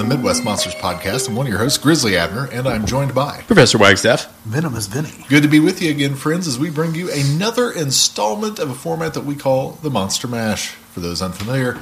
[0.00, 1.28] the Midwest Monsters Podcast.
[1.28, 3.42] I'm one of your hosts, Grizzly Abner, and I'm joined by.
[3.42, 4.34] Professor Wagstaff.
[4.44, 5.26] Venomous Vinny.
[5.28, 8.74] Good to be with you again, friends, as we bring you another installment of a
[8.74, 10.68] format that we call the Monster Mash.
[10.68, 11.78] For those unfamiliar,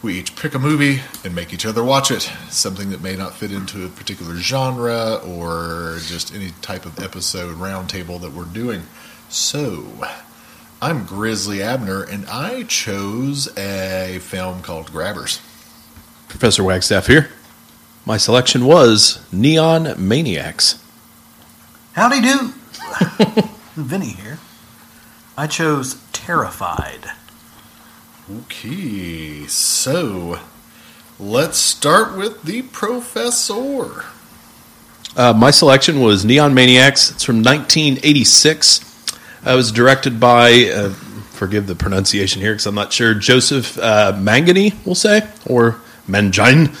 [0.00, 2.22] we each pick a movie and make each other watch it.
[2.48, 7.56] Something that may not fit into a particular genre or just any type of episode
[7.56, 8.84] roundtable that we're doing.
[9.28, 10.08] So,
[10.80, 15.42] I'm Grizzly Abner, and I chose a film called Grabbers.
[16.28, 17.28] Professor Wagstaff here.
[18.04, 20.82] My selection was Neon Maniacs.
[21.92, 22.52] Howdy do.
[23.76, 24.38] Vinny here.
[25.36, 27.12] I chose Terrified.
[28.30, 30.40] Okay, so
[31.18, 34.04] let's start with the professor.
[35.16, 37.10] Uh, my selection was Neon Maniacs.
[37.10, 39.14] It's from 1986.
[39.46, 40.90] Uh, it was directed by, uh,
[41.32, 46.74] forgive the pronunciation here because I'm not sure, Joseph uh, Mangini, we'll say, or Mangine.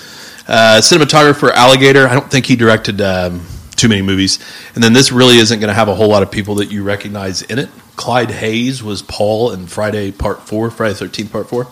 [0.48, 2.08] Uh, cinematographer Alligator.
[2.08, 4.38] I don't think he directed um, too many movies.
[4.74, 6.82] And then this really isn't going to have a whole lot of people that you
[6.82, 7.68] recognize in it.
[7.96, 11.68] Clyde Hayes was Paul in Friday Part 4, Friday 13th Part 4.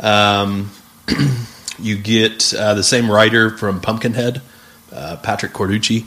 [0.00, 0.70] Um,
[1.78, 4.42] you get uh, the same writer from Pumpkinhead,
[4.92, 6.06] uh, Patrick Carducci,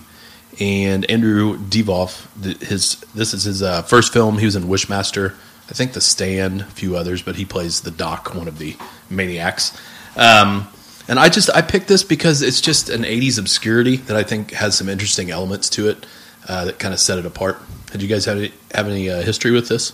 [0.59, 2.27] and Andrew Divoff.
[2.61, 4.37] His this is his uh, first film.
[4.37, 5.33] He was in Wishmaster,
[5.69, 8.75] I think The Stand, a few others, but he plays the Doc, one of the
[9.09, 9.75] maniacs.
[10.15, 10.67] Um,
[11.07, 14.51] and I just I picked this because it's just an '80s obscurity that I think
[14.51, 16.05] has some interesting elements to it
[16.47, 17.57] uh, that kind of set it apart.
[17.91, 19.93] Did you guys have any, have any uh, history with this?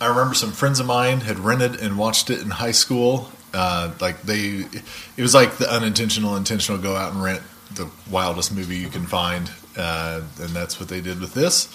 [0.00, 3.30] I remember some friends of mine had rented and watched it in high school.
[3.52, 4.64] Uh, like they,
[5.16, 7.42] it was like the unintentional, intentional go out and rent
[7.74, 11.68] the wildest movie you can find, uh, and that's what they did with this.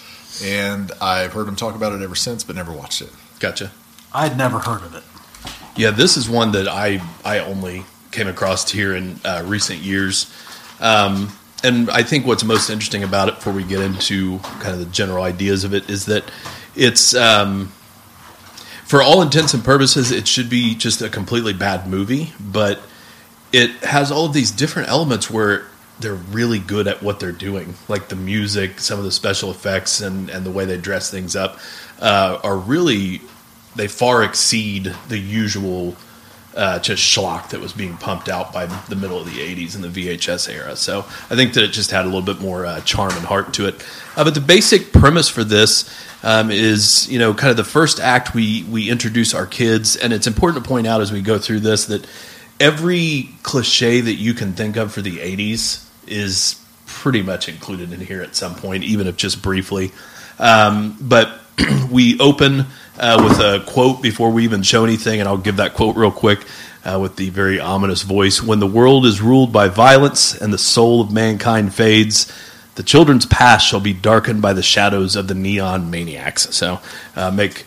[0.44, 3.10] And I've heard them talk about it ever since, but never watched it.
[3.40, 3.72] Gotcha.
[4.14, 5.04] I'd never heard of it.
[5.78, 7.84] Yeah, this is one that I I only
[8.16, 10.34] came across here in uh, recent years,
[10.80, 11.32] um,
[11.64, 14.86] and I think what's most interesting about it, before we get into kind of the
[14.86, 16.24] general ideas of it, is that
[16.76, 17.72] it's um,
[18.86, 22.80] for all intents and purposes, it should be just a completely bad movie, but
[23.52, 25.66] it has all of these different elements where
[26.00, 30.02] they're really good at what they're doing, like the music, some of the special effects,
[30.02, 31.58] and and the way they dress things up
[32.00, 33.22] uh, are really
[33.76, 35.96] they far exceed the usual
[36.56, 39.82] uh, just schlock that was being pumped out by the middle of the 80s in
[39.82, 40.76] the VHS era.
[40.76, 43.54] So I think that it just had a little bit more uh, charm and heart
[43.56, 43.86] to it.
[44.16, 45.90] Uh, but the basic premise for this
[46.24, 49.98] um, is, you know, kind of the first act we, we introduce our kids.
[49.98, 52.08] And it's important to point out as we go through this that
[52.60, 58.00] every cliche that you can think of for the 80s is pretty much included in
[58.00, 59.92] here at some point, even if just briefly.
[60.40, 61.42] Um, but
[61.92, 62.68] we open
[62.98, 66.12] uh, with a quote before we even show anything, and I'll give that quote real
[66.12, 66.40] quick
[66.84, 68.42] uh, with the very ominous voice.
[68.42, 72.32] When the world is ruled by violence and the soul of mankind fades,
[72.76, 76.56] the children's past shall be darkened by the shadows of the neon maniacs.
[76.56, 76.80] So
[77.16, 77.66] uh, make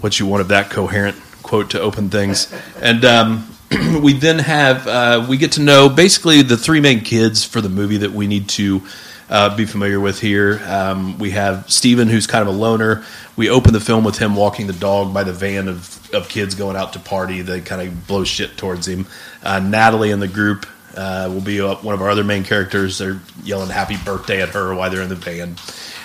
[0.00, 2.52] what you want of that coherent quote to open things.
[2.80, 3.57] And um,
[4.02, 7.68] we then have, uh, we get to know basically the three main kids for the
[7.68, 8.82] movie that we need to
[9.28, 10.60] uh, be familiar with here.
[10.66, 13.04] Um, we have Steven, who's kind of a loner.
[13.36, 16.54] We open the film with him walking the dog by the van of, of kids
[16.54, 17.42] going out to party.
[17.42, 19.06] They kind of blow shit towards him.
[19.42, 20.66] Uh, Natalie in the group
[20.96, 22.98] uh, will be one of our other main characters.
[22.98, 25.56] They're yelling happy birthday at her while they're in the van.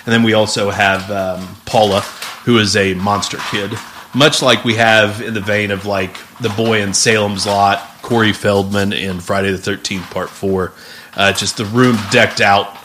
[0.06, 2.00] And then we also have um, Paula,
[2.44, 3.72] who is a monster kid.
[4.14, 8.32] Much like we have in the vein of like the boy in Salem's Lot, Corey
[8.32, 10.72] Feldman in Friday the 13th, Part 4.
[11.16, 12.76] Uh, just the room decked out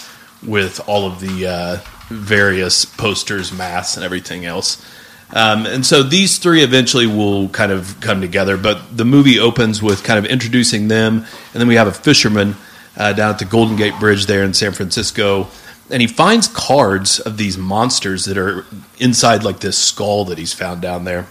[0.45, 1.77] with all of the uh,
[2.07, 4.83] various posters, masks, and everything else.
[5.31, 8.57] Um, and so these three eventually will kind of come together.
[8.57, 12.55] But the movie opens with kind of introducing them, and then we have a fisherman
[12.97, 15.47] uh, down at the Golden Gate Bridge there in San Francisco,
[15.89, 18.65] and he finds cards of these monsters that are
[18.99, 21.27] inside like this skull that he's found down there,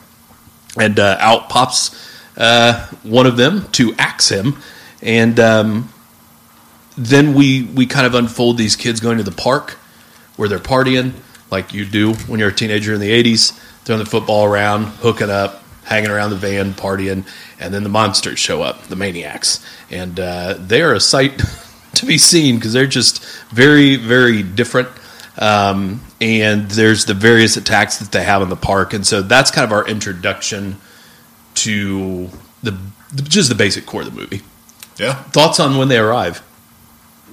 [0.79, 1.95] and uh, out pops
[2.37, 4.57] uh, one of them to axe him,
[5.03, 5.93] and um,
[6.97, 9.73] then we we kind of unfold these kids going to the park
[10.37, 11.13] where they're partying
[11.51, 13.53] like you do when you're a teenager in the 80s
[13.85, 17.27] throwing the football around hooking up hanging around the van, partying,
[17.59, 21.41] and then the monsters show up, the maniacs, and uh, they are a sight
[21.95, 24.89] to be seen because they're just very, very different.
[25.39, 29.51] Um, and there's the various attacks that they have in the park, and so that's
[29.53, 30.77] kind of our introduction
[31.55, 32.29] to
[32.63, 32.77] the
[33.23, 34.43] just the basic core of the movie.
[34.99, 35.15] Yeah.
[35.15, 36.43] Thoughts on when they arrive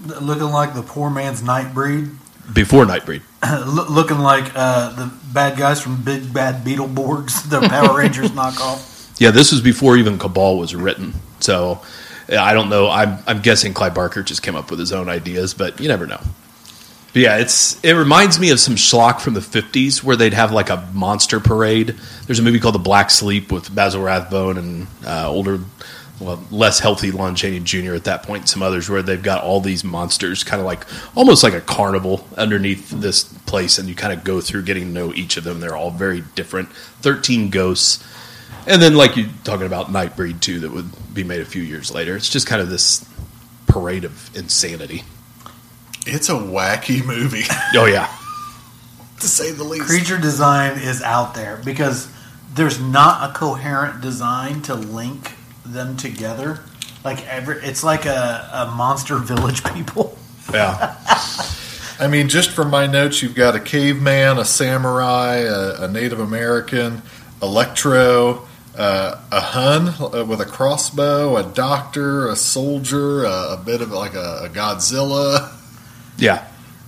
[0.05, 2.15] Looking like the poor man's Nightbreed.
[2.53, 3.21] before Nightbreed?
[3.65, 9.15] Loo- looking like uh, the bad guys from Big Bad Beetleborgs, the Power Rangers knockoff.
[9.19, 11.13] Yeah, this was before even Cabal was written.
[11.39, 11.79] So yeah,
[12.29, 12.89] I don't know.
[12.89, 16.07] I'm I'm guessing Clive Barker just came up with his own ideas, but you never
[16.07, 16.21] know.
[17.13, 20.51] But yeah, it's it reminds me of some schlock from the '50s where they'd have
[20.51, 21.95] like a monster parade.
[22.25, 25.59] There's a movie called The Black Sleep with Basil Rathbone and uh, older,
[26.19, 27.93] well, less healthy Lon Chaney Jr.
[27.93, 28.41] at that point.
[28.41, 30.85] And some others where they've got all these monsters, kind of like
[31.15, 34.91] almost like a carnival underneath this place, and you kind of go through getting to
[34.91, 35.59] know each of them.
[35.59, 36.69] They're all very different.
[37.01, 38.03] Thirteen ghosts.
[38.67, 41.93] And then, like you talking about Nightbreed too, that would be made a few years
[41.93, 42.15] later.
[42.15, 43.07] It's just kind of this
[43.67, 45.03] parade of insanity.
[46.07, 47.43] It's a wacky movie,
[47.75, 48.15] Oh yeah,
[49.19, 49.85] to say the least.
[49.85, 52.07] Creature design is out there because
[52.53, 55.33] there's not a coherent design to link
[55.65, 56.61] them together.
[57.03, 60.17] Like every, it's like a, a monster village people.
[60.53, 60.95] yeah,
[61.99, 66.19] I mean, just from my notes, you've got a caveman, a samurai, a, a Native
[66.19, 67.01] American,
[67.41, 68.47] Electro,
[68.77, 73.91] uh, a Hun uh, with a crossbow, a doctor, a soldier, a, a bit of
[73.91, 75.51] like a, a Godzilla.
[76.17, 76.47] yeah.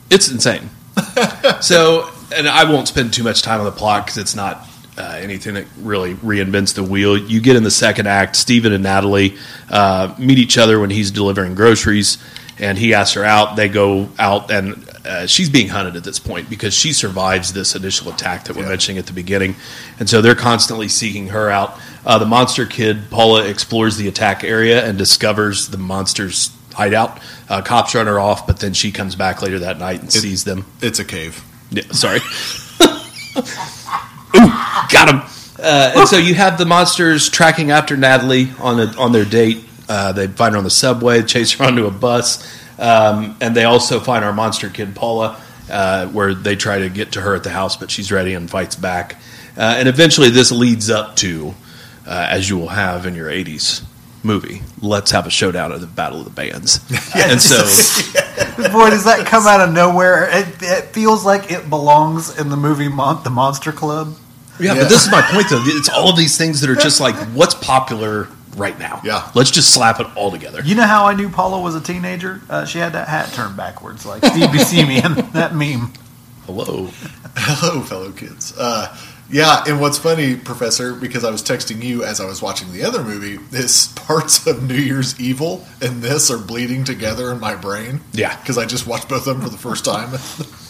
[0.10, 0.70] It's insane.
[1.62, 4.68] so, and I won't spend too much time on the plot because it's not
[4.98, 7.18] uh, anything that really reinvents the wheel.
[7.18, 9.38] You get in the second act, Stephen and Natalie
[9.70, 12.18] uh, meet each other when he's delivering groceries,
[12.60, 13.56] and he asks her out.
[13.56, 17.76] They go out, and uh, she's being hunted at this point because she survives this
[17.76, 18.70] initial attack that we're Yeah.
[18.70, 19.56] mentioning at the beginning,
[20.00, 21.80] and so they're constantly seeking her out.
[22.06, 27.20] Uh, the monster kid Paula explores the attack area and discovers the monster's hideout.
[27.50, 30.44] Uh, cops run her off, but then she comes back later that night and sees
[30.44, 30.66] them.
[30.82, 31.44] It's a cave.
[31.72, 32.20] Yeah, sorry.
[34.36, 34.50] Ooh,
[34.92, 35.22] got him.
[35.60, 39.64] Uh, and so you have the monsters tracking after Natalie on a, on their date.
[39.90, 42.46] Uh, they find her on the subway, chase her onto a bus,
[42.80, 45.42] um, and they also find our monster kid Paula,
[45.72, 48.50] uh, where they try to get to her at the house, but she's ready and
[48.50, 49.16] fights back.
[49.58, 51.56] Uh, and eventually, this leads up to,
[52.06, 53.84] uh, as you will have in your '80s
[54.24, 56.80] movie, let's have a showdown at the Battle of the Bands.
[57.16, 57.56] and so,
[58.72, 60.28] Boy, does that come out of nowhere?
[60.30, 64.16] It, it feels like it belongs in the movie Mon- The Monster Club.
[64.60, 64.82] Yeah, Yeah.
[64.82, 65.62] but this is my point though.
[65.64, 69.02] It's all of these things that are just like what's popular right now.
[69.04, 69.30] Yeah.
[69.36, 70.62] Let's just slap it all together.
[70.64, 72.42] You know how I knew Paula was a teenager?
[72.50, 75.94] Uh, she had that hat turned backwards, like Steve Buscemi in that meme.
[76.46, 76.86] Hello.
[77.36, 78.58] Hello, fellow kids.
[78.58, 78.96] Uh,
[79.30, 82.84] yeah, and what's funny, Professor, because I was texting you as I was watching the
[82.84, 87.56] other movie, is parts of New Year's Evil and this are bleeding together in my
[87.56, 88.02] brain.
[88.14, 88.38] Yeah.
[88.40, 90.18] Because I just watched both of them for the first time.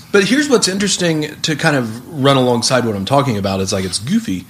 [0.10, 3.84] But here's what's interesting to kind of run alongside what I'm talking about It's like
[3.84, 4.46] it's goofy,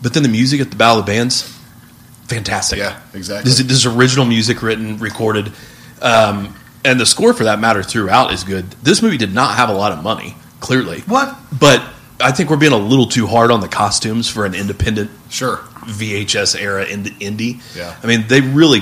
[0.00, 1.57] but then the music at the Battle of Bands,
[2.28, 2.78] fantastic.
[2.78, 3.50] yeah, exactly.
[3.50, 5.52] This, this is original music written, recorded,
[6.00, 6.54] um,
[6.84, 8.70] and the score for that matter throughout is good.
[8.82, 11.00] This movie did not have a lot of money, clearly.
[11.00, 11.36] What?
[11.58, 11.82] But
[12.20, 15.56] I think we're being a little too hard on the costumes for an independent Sure.
[15.88, 17.60] VHS era ind- indie.
[17.76, 17.96] Yeah.
[18.02, 18.80] I mean, they really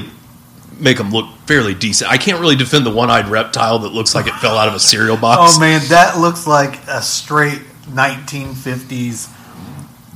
[0.79, 2.11] make them look fairly decent.
[2.11, 4.81] I can't really defend the one-eyed reptile that looks like it fell out of a
[4.81, 5.55] cereal box.
[5.57, 9.29] Oh man, that looks like a straight 1950s,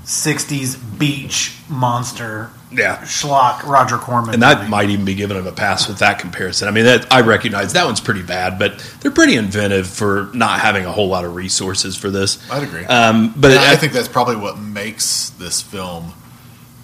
[0.05, 2.99] 60s beach monster Yeah.
[2.99, 4.35] schlock Roger Corman.
[4.35, 4.71] And that movie.
[4.71, 6.69] might even be giving them a pass with that comparison.
[6.69, 10.61] I mean, that, I recognize that one's pretty bad, but they're pretty inventive for not
[10.61, 12.39] having a whole lot of resources for this.
[12.51, 12.85] I'd agree.
[12.85, 16.13] Um, but And I I, think that's probably what makes this film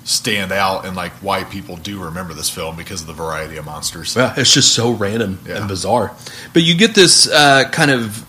[0.04, 3.64] stand out and like why people do remember this film because of the variety of
[3.64, 4.14] monsters.
[4.16, 5.56] Yeah, it's just so random Yeah.
[5.58, 6.14] and bizarre.
[6.52, 8.24] But you get this uh, kind of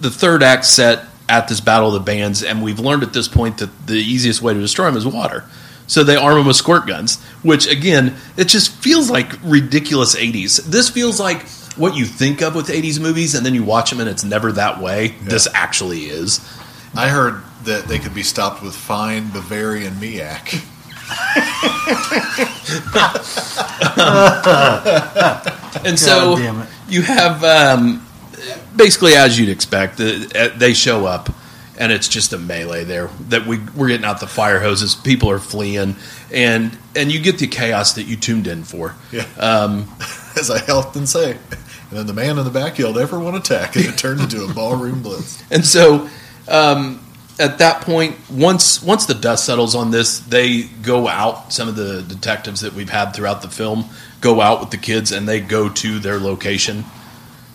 [0.00, 3.28] the third act set at this battle of the bands, and we've learned at this
[3.28, 5.44] point that the easiest way to destroy them is water.
[5.86, 10.64] So they arm them with squirt guns, which again, it just feels like ridiculous 80s.
[10.64, 14.00] This feels like what you think of with 80s movies, and then you watch them
[14.00, 15.14] and it's never that way.
[15.22, 16.40] This actually is.
[16.94, 20.62] I heard that they could be stopped with fine Bavarian Miak.
[25.84, 26.36] And so
[26.88, 28.06] you have um,
[28.74, 31.28] basically as you'd expect, uh, they show up
[31.78, 35.30] and it's just a melee there that we we're getting out the fire hoses, people
[35.30, 35.96] are fleeing,
[36.32, 38.94] and and you get the chaos that you tuned in for.
[39.12, 39.26] Yeah.
[39.38, 39.88] Um,
[40.38, 41.38] As I often say.
[41.88, 43.76] And then the man in the back yelled, everyone attack.
[43.76, 45.42] And it turned into a ballroom blitz.
[45.50, 46.08] and so
[46.48, 47.00] um,
[47.38, 51.52] at that point, once once the dust settles on this, they go out.
[51.52, 53.86] Some of the detectives that we've had throughout the film
[54.20, 56.84] go out with the kids, and they go to their location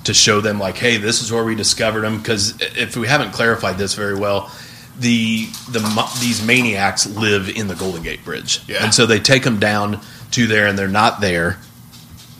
[0.04, 3.32] to show them, like, "Hey, this is where we discovered them." Because if we haven't
[3.32, 4.52] clarified this very well,
[5.00, 5.80] the the
[6.20, 8.84] these maniacs live in the Golden Gate Bridge, Yeah.
[8.84, 10.00] and so they take them down
[10.32, 11.58] to there, and they're not there.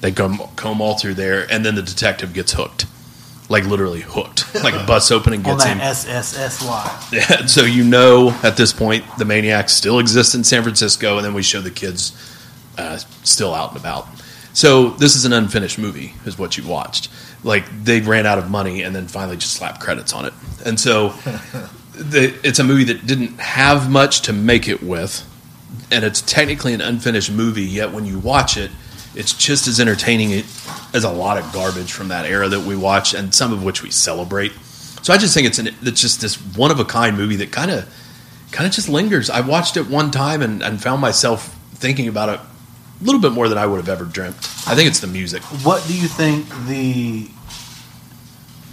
[0.02, 2.86] They come comb all through there, and then the detective gets hooked,
[3.50, 5.80] like literally hooked, like a bus opening on gets that him.
[5.80, 7.12] SSSY.
[7.14, 11.26] Yeah, so you know at this point the maniacs still exist in San Francisco, and
[11.26, 12.14] then we show the kids
[12.78, 14.08] uh, still out and about.
[14.54, 17.10] So this is an unfinished movie, is what you watched.
[17.44, 20.34] Like they ran out of money and then finally just slapped credits on it,
[20.66, 21.10] and so
[21.94, 25.28] the, it's a movie that didn't have much to make it with,
[25.92, 27.64] and it's technically an unfinished movie.
[27.64, 28.72] Yet when you watch it,
[29.16, 30.44] it's just as entertaining
[30.94, 33.82] as a lot of garbage from that era that we watch, and some of which
[33.82, 34.52] we celebrate.
[35.02, 37.52] So I just think it's an it's just this one of a kind movie that
[37.52, 37.92] kind of
[38.52, 39.30] kind of just lingers.
[39.30, 42.40] I watched it one time and, and found myself thinking about it
[43.02, 44.36] a little bit more than I would have ever dreamt.
[44.68, 45.42] I think it's the music.
[45.66, 47.28] What do you think the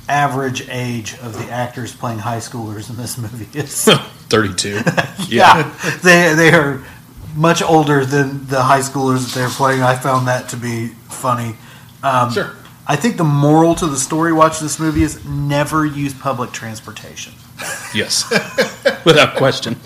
[0.08, 3.84] average age of the actors playing high schoolers in this movie is?
[4.28, 4.80] 32.
[5.28, 6.84] yeah, they they are
[7.34, 9.82] much older than the high schoolers that they're playing.
[9.82, 11.56] I found that to be funny.
[12.02, 12.50] Um, Sure.
[12.90, 17.34] I think the moral to the story watch this movie is never use public transportation.
[17.94, 18.24] Yes.
[19.04, 19.76] Without question.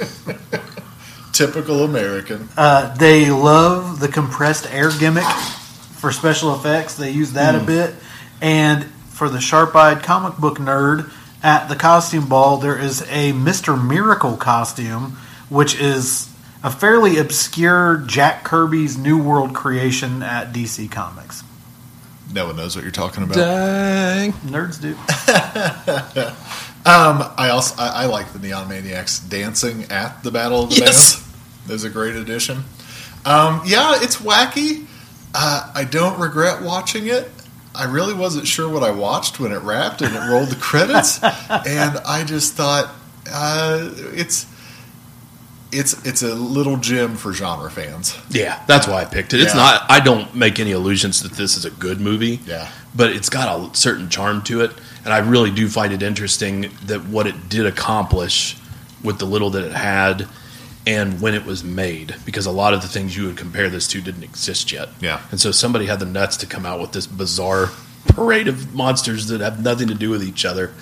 [1.33, 2.49] Typical American.
[2.57, 6.97] Uh, they love the compressed air gimmick for special effects.
[6.97, 7.95] They use that a bit.
[8.41, 11.11] And for the sharp eyed comic book nerd,
[11.43, 13.77] at the costume ball, there is a Mr.
[13.81, 15.17] Miracle costume,
[15.49, 21.43] which is a fairly obscure Jack Kirby's New World creation at DC Comics.
[22.33, 23.35] No one knows what you're talking about.
[23.35, 24.33] Dang.
[24.33, 24.97] Nerds do.
[26.85, 30.77] Um, I also I, I like the Neon Maniacs dancing at the Battle of the
[30.77, 31.17] Yes.
[31.17, 31.29] Bands.
[31.67, 32.65] There's a great addition.
[33.25, 34.87] Um, yeah, it's wacky.
[35.35, 37.31] Uh, I don't regret watching it.
[37.75, 41.23] I really wasn't sure what I watched when it wrapped and it rolled the credits,
[41.23, 42.93] and I just thought
[43.33, 44.47] uh, it's
[45.71, 48.19] it's it's a little gem for genre fans.
[48.29, 49.41] Yeah, that's why I picked it.
[49.41, 49.61] It's Yeah.
[49.61, 49.87] not.
[49.91, 52.41] I don't make any illusions that this is a good movie.
[52.47, 52.69] Yeah.
[52.95, 54.73] but it's got a certain charm to it,
[55.05, 58.57] and I really do find it interesting that what it did accomplish
[59.03, 60.29] with the little that it had,
[60.87, 62.15] and when it was made.
[62.25, 64.89] Because a lot of the things you would compare this to didn't exist yet.
[65.01, 65.21] Yeah.
[65.31, 67.71] and so somebody had the nuts to come out with this bizarre
[68.09, 70.73] parade of monsters that have nothing to do with each other.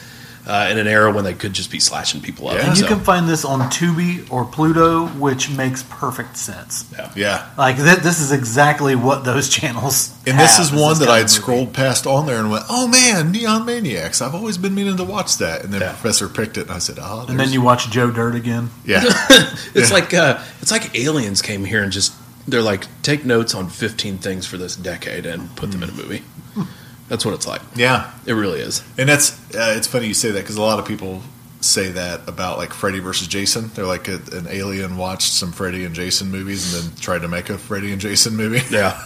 [0.47, 2.55] Uh, in an era when they could just be slashing people up.
[2.55, 2.69] Yeah.
[2.69, 6.87] And you So, can find this on Tubi or Pluto, which makes perfect sense.
[6.97, 7.13] yeah.
[7.15, 10.11] Yeah, Like th- this is exactly what those channels.
[10.27, 11.29] and this have, is one that I'd of movie.
[11.29, 14.23] scrolled past on there and went, "Oh man, Neon Maniacs!
[14.23, 15.91] I've always been meaning to watch that." And then Yeah.
[15.91, 18.71] Professor picked it, and I said, "Oh." And then you watch Joe Dirt again.
[18.87, 19.03] yeah,
[19.75, 19.95] It's Yeah.
[19.95, 22.15] like uh, it's like aliens came here and just
[22.49, 25.93] they're like take notes on 15 things for this decade and put them in a
[25.93, 26.23] movie.
[27.11, 27.61] That's what it's like.
[27.77, 28.83] yeah." It really is.
[28.97, 31.21] And that's uh, it's funny you say that because a lot of people
[31.61, 33.71] say that about like Freddy versus Jason.
[33.75, 37.29] They're like a, an alien watched some Freddy and Jason movies and then tried to
[37.29, 38.63] make a Freddy and Jason movie.
[38.71, 38.99] Yeah.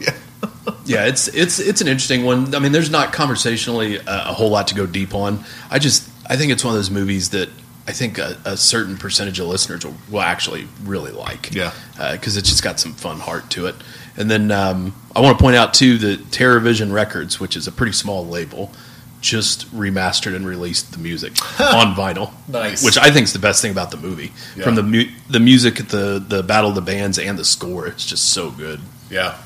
[0.00, 0.14] Yeah.
[0.84, 2.54] yeah, it's it's it's an interesting one.
[2.54, 5.44] I mean, there's not conversationally a, a whole lot to go deep on.
[5.70, 7.50] I just I think it's one of those movies that
[7.92, 11.54] I think a, a certain percentage of listeners will, will actually really like.
[11.54, 11.72] Yeah.
[12.12, 13.74] because it's just got some fun heart to it.
[14.16, 17.72] And then um, I want to point out too that TerrorVision Records, which is a
[17.72, 18.72] pretty small label,
[19.20, 22.32] just remastered and released the music on vinyl.
[22.48, 22.82] Nice.
[22.82, 24.32] Which I think is the best thing about the movie.
[24.56, 24.64] Yeah.
[24.64, 28.06] From the mu- the music, the the battle of the bands, and the score, it's
[28.06, 28.80] just so good.
[29.10, 29.36] Yeah,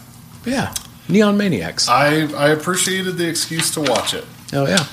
[0.45, 0.75] But yeah,
[1.09, 1.89] Neon Maniacs.
[1.89, 4.25] I I appreciated the excuse to watch it.
[4.53, 4.85] Oh yeah.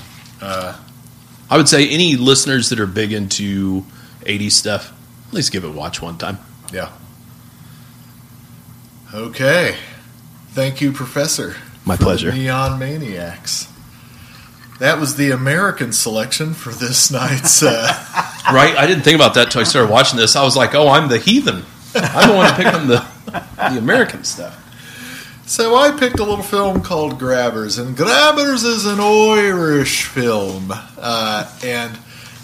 [0.42, 0.76] Uh,
[1.54, 3.84] I would say any listeners that are big into
[4.22, 4.92] 80s stuff,
[5.28, 6.38] at least give it a watch one time.
[6.72, 6.90] yeah.
[9.14, 9.76] Okay.
[10.48, 11.54] Thank you, Professor.
[11.84, 12.32] My pleasure.
[12.32, 13.68] Neon Maniacs.
[14.80, 17.62] That was the American selection for this night's.
[17.62, 17.86] Uh,
[18.52, 18.76] Right?
[18.76, 20.34] I didn't think about that until I started watching this.
[20.34, 21.62] I was like, oh, I'm the heathen.
[21.94, 23.06] I'm the one picking the
[23.56, 24.60] the American stuff.
[25.54, 31.58] So I picked a little film called Grabbers, and Grabbers is an Irish film, uh,
[31.62, 31.96] and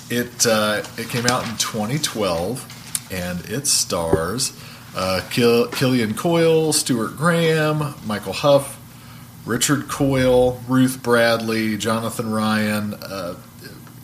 [0.09, 4.57] it uh, it came out in 2012, and it stars
[4.95, 8.79] uh, Kill- Killian Coyle, Stuart Graham, Michael Huff,
[9.45, 13.35] Richard Coyle, Ruth Bradley, Jonathan Ryan, uh,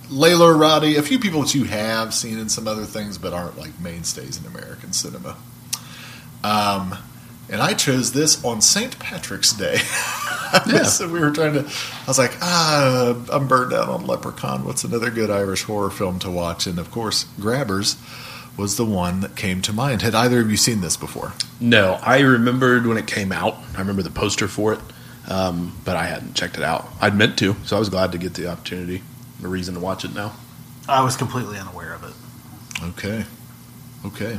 [0.09, 3.57] Lalor Roddy, a few people that you have seen in some other things, but aren't
[3.57, 5.37] like mainstays in American cinema.
[6.43, 6.99] Um,
[7.51, 8.99] and I chose this on St.
[8.99, 9.79] Patrick's Day.
[10.67, 10.85] Yeah.
[10.85, 11.61] so we were trying to.
[11.61, 14.65] I was like, ah, I'm burned out on Leprechaun.
[14.65, 16.67] What's another good Irish horror film to watch?
[16.69, 17.97] And of course, Grabbers
[18.57, 20.03] was the one that came to mind.
[20.03, 21.33] Had either of you seen this before?
[21.61, 23.57] No, I remembered when it came out.
[23.75, 24.81] I remember the poster for it,
[25.29, 26.89] um, but I hadn't checked it out.
[27.01, 29.03] I'd meant to, so I was glad to get the opportunity,
[29.41, 30.33] the reason to watch it now.
[30.89, 32.83] I was completely unaware of it.
[32.91, 33.25] Okay.
[34.07, 34.39] Okay.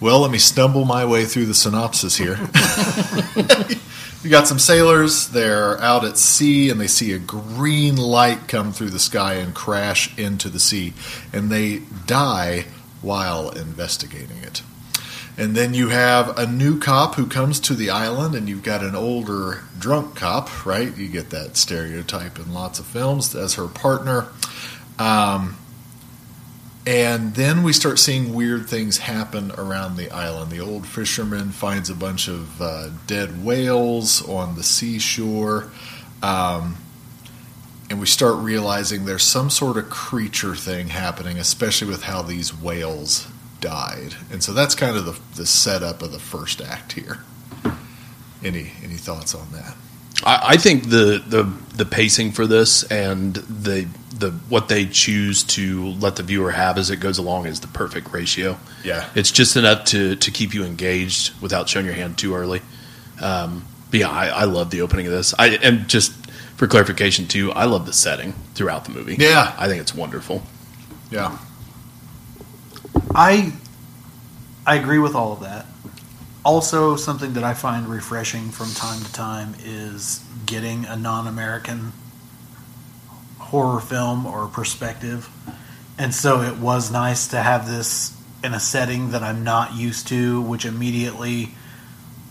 [0.00, 2.38] Well, let me stumble my way through the synopsis here.
[4.22, 8.72] you got some sailors, they're out at sea and they see a green light come
[8.72, 10.94] through the sky and crash into the sea,
[11.32, 12.66] and they die
[13.02, 14.62] while investigating it.
[15.36, 18.84] And then you have a new cop who comes to the island, and you've got
[18.84, 20.96] an older drunk cop, right?
[20.96, 24.28] You get that stereotype in lots of films as her partner.
[24.98, 25.56] Um,
[26.86, 30.50] and then we start seeing weird things happen around the island.
[30.50, 35.70] The old fisherman finds a bunch of uh, dead whales on the seashore.
[36.22, 36.76] Um,
[37.88, 42.58] and we start realizing there's some sort of creature thing happening, especially with how these
[42.58, 43.28] whales
[43.60, 44.14] died.
[44.30, 47.20] And so that's kind of the, the setup of the first act here.
[48.42, 49.74] Any any thoughts on that?
[50.22, 55.42] I, I think the, the the pacing for this and the the what they choose
[55.42, 58.58] to let the viewer have as it goes along is the perfect ratio.
[58.84, 59.08] Yeah.
[59.14, 62.62] It's just enough to to keep you engaged without showing your hand too early.
[63.20, 65.34] Um, but yeah, I, I love the opening of this.
[65.38, 66.12] I and just
[66.56, 69.16] for clarification too, I love the setting throughout the movie.
[69.18, 69.54] Yeah.
[69.58, 70.42] I think it's wonderful.
[71.10, 71.36] Yeah.
[73.14, 73.52] I
[74.66, 75.66] I agree with all of that.
[76.44, 81.92] Also, something that I find refreshing from time to time is getting a non-American
[83.38, 85.28] horror film or perspective.
[85.98, 90.08] And so it was nice to have this in a setting that I'm not used
[90.08, 91.54] to, which immediately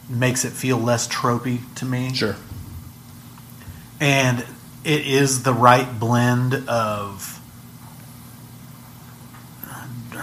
[0.09, 2.35] makes it feel less tropey to me Sure.
[3.99, 4.45] and
[4.83, 7.32] it is the right blend of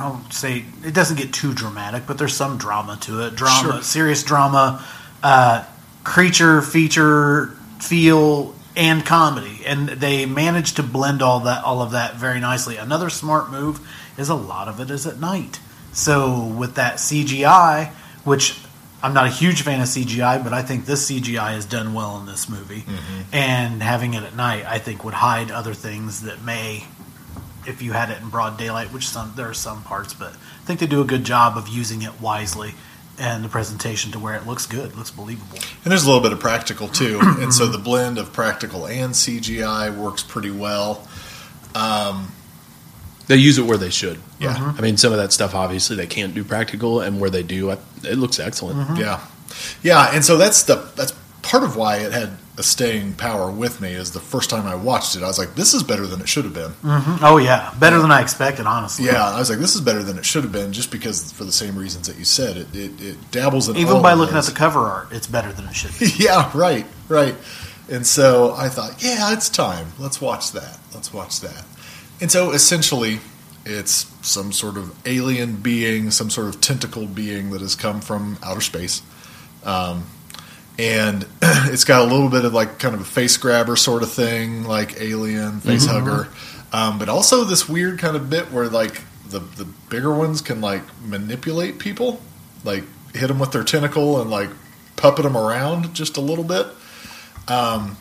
[0.01, 3.37] I don't say it doesn't get too dramatic, but there's some drama to it.
[3.37, 3.83] Drama, Sure.
[3.83, 4.83] serious drama,
[5.23, 5.65] uh,
[6.05, 12.17] creature feature feel, and comedy, and they managed to blend all that all of that
[12.17, 12.77] very nicely.
[12.77, 13.81] Another smart move
[14.17, 15.59] is a lot of it is at night.
[15.93, 17.91] So with that CGI,
[18.25, 18.57] which
[19.03, 22.19] I'm not a huge fan of CGI, but I think this CGI is done well
[22.21, 22.85] in this movie.
[23.33, 26.85] And having it at night, I think, would hide other things that may,
[27.67, 30.65] if you had it in broad daylight, which some there are some parts, but I
[30.65, 32.75] think they do a good job of using it wisely
[33.19, 35.59] and the presentation to where it looks good, looks believable.
[35.85, 39.13] And there's a little bit of practical too, and so the blend of practical and
[39.13, 41.07] CGI works pretty well.
[41.75, 42.33] Um,
[43.29, 44.19] they use it where they should.
[44.41, 44.55] Yeah.
[44.55, 44.79] Mm-hmm.
[44.79, 47.71] I mean, some of that stuff obviously they can't do practical, and where they do,
[47.71, 48.79] it looks excellent.
[48.79, 48.97] Mm-hmm.
[48.97, 49.21] Yeah,
[49.83, 53.81] yeah, and so that's the that's part of why it had a staying power with
[53.81, 53.93] me.
[53.93, 56.29] Is the first time I watched it, I was like, "This is better than it
[56.29, 59.07] should have been." Oh yeah, better than I expected, honestly.
[59.07, 61.45] Yeah, I was like, "This is better than it should have been," just because for
[61.45, 62.59] the same reasons that you said.
[62.59, 65.67] It it, it dabbles in Even by looking at the cover art, it's better than
[65.67, 66.13] it should be.
[66.25, 67.35] yeah, right, right.
[67.91, 69.89] And so I thought, yeah, it's time.
[69.99, 70.79] Let's watch that.
[70.95, 71.65] Let's watch that.
[72.21, 73.19] And so essentially,
[73.65, 78.39] it's some sort of alien being, some sort of tentacled being that has come from
[78.45, 79.03] outer space.
[79.65, 80.07] Um,
[80.81, 84.11] and it's got a little bit of like kind of a face grabber sort of
[84.11, 86.29] thing, like alien face hugger,
[86.73, 90.63] um, but also this weird kind of bit where like the the bigger ones can
[90.63, 92.21] like manipulate people,
[92.65, 94.49] like hit them with their tentacle and like
[94.97, 96.67] puppet them around just a little bit.
[97.47, 97.99] Um,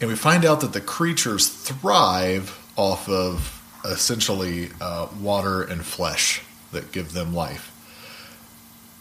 [0.00, 6.42] and we find out that the creatures thrive off of essentially uh, water and flesh
[6.72, 7.72] that give them life.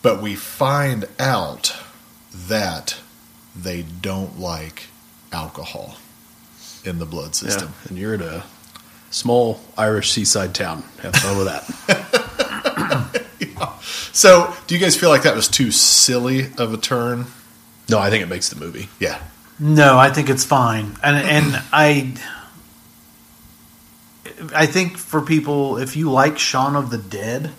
[0.04, 1.76] But we find out
[2.32, 3.00] that
[3.64, 4.84] they don't like
[5.32, 5.98] alcohol
[6.84, 7.32] in the blood Yeah.
[7.50, 7.74] system.
[7.90, 8.44] And you're at a
[9.10, 10.84] small Irish seaside town.
[11.02, 13.24] Have fun with that.
[14.14, 17.28] So, do you guys feel like that was too silly of a turn?
[17.88, 18.90] no, I think it makes the movie.
[19.00, 19.22] Yeah.
[19.60, 22.16] No, I think it's fine, and and I,
[24.56, 27.52] I think for people, if you like Shaun of the Dead,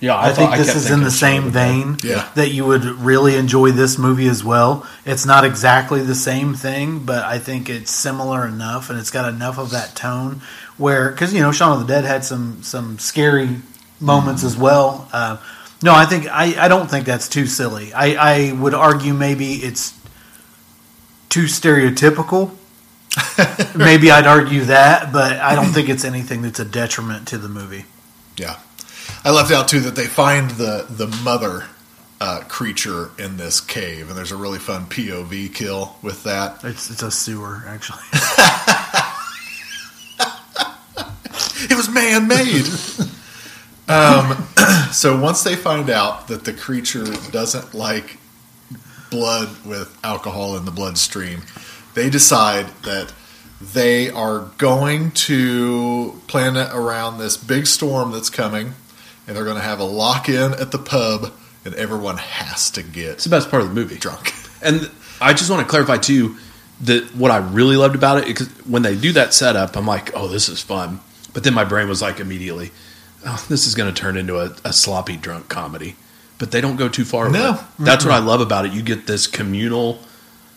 [0.00, 1.98] Yeah, I, think this is in the same vein.
[2.02, 2.30] Yeah.
[2.34, 4.86] that you would really enjoy this movie as well.
[5.04, 9.28] It's not exactly the same thing, but I think it's similar enough, and it's got
[9.28, 10.40] enough of that tone
[10.78, 13.56] where because you know Shaun of the Dead had some some scary
[14.00, 15.06] moments as well.
[15.12, 15.36] Uh,
[15.82, 17.92] no, I think I, I don't think that's too silly.
[17.92, 19.98] I, I would argue maybe it's
[21.28, 22.50] too stereotypical.
[23.76, 27.48] maybe I'd argue that, but I don't think it's anything that's a detriment to the
[27.48, 27.84] movie.
[28.36, 28.58] Yeah.
[29.24, 31.66] I left out too that they find the the mother
[32.20, 36.64] uh, creature in this cave, and there's a really fun POV kill with that.
[36.64, 38.02] It's it's a sewer actually.
[41.70, 42.64] It was man made.
[43.88, 44.48] um,
[44.92, 48.18] so once they find out that the creature doesn't like
[49.10, 51.42] blood with alcohol in the bloodstream,
[51.94, 53.12] they decide that
[53.60, 58.72] they are going to plan it around this big storm that's coming,
[59.30, 61.32] and they're going to have a lock in at the pub,
[61.64, 63.96] and everyone has to get It's the best part of the movie.
[63.96, 64.34] drunk.
[64.60, 64.90] And
[65.20, 66.34] I just want to clarify too
[66.80, 70.10] that what I really loved about it because when they do that setup, I'm like,
[70.16, 70.98] oh, this is fun.
[71.32, 72.72] But then my brain was like immediately,
[73.24, 75.94] oh, this is going to turn into a, a sloppy drunk comedy.
[76.38, 77.30] But they don't go too far.
[77.30, 77.60] No.
[77.78, 78.72] that's what I love about it.
[78.72, 80.00] You get this communal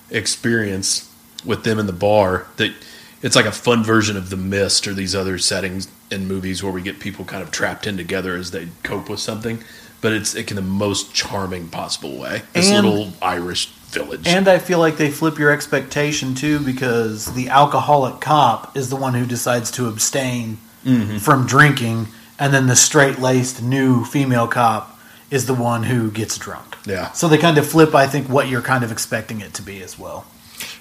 [0.09, 1.13] experience
[1.45, 2.73] with them in the bar that
[3.21, 6.71] it's like a fun version of the mist or these other settings in movies where
[6.71, 9.63] we get people kind of trapped in together as they cope with something
[9.99, 14.47] but it's like in the most charming possible way this And- little irish village And
[14.47, 19.13] I feel like they flip your expectation too because the alcoholic cop is the one
[19.13, 21.17] who decides to abstain mm-hmm.
[21.17, 22.07] from drinking,
[22.39, 24.99] and then the straight laced new female cop
[25.31, 26.75] is the one who gets drunk.
[26.85, 27.11] Yeah.
[27.13, 29.81] So they kind of flip, I think, what you're kind of expecting it to be
[29.81, 30.25] as well.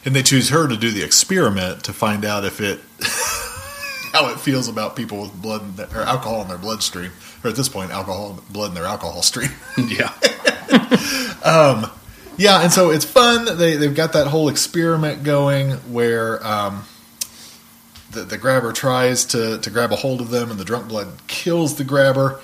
[0.04, 2.80] And they choose her to do the experiment to find out if it
[4.12, 7.56] how it feels about people with blood their, or alcohol in their bloodstream, or at
[7.56, 9.50] this point, alcohol blood in their alcohol stream.
[9.78, 10.12] yeah
[12.36, 13.56] yeah, and so it's fun.
[13.58, 16.84] They they've got that whole experiment going where um,
[18.10, 21.26] the the grabber tries to to grab a hold of them, and the drunk blood
[21.26, 22.40] kills the grabber.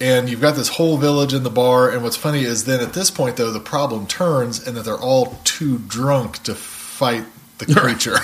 [0.00, 1.88] And you've got this whole village in the bar.
[1.88, 4.98] And what's funny is then at this point, though, the problem turns, and that they're
[4.98, 7.24] all too drunk to fight
[7.58, 8.16] the creature.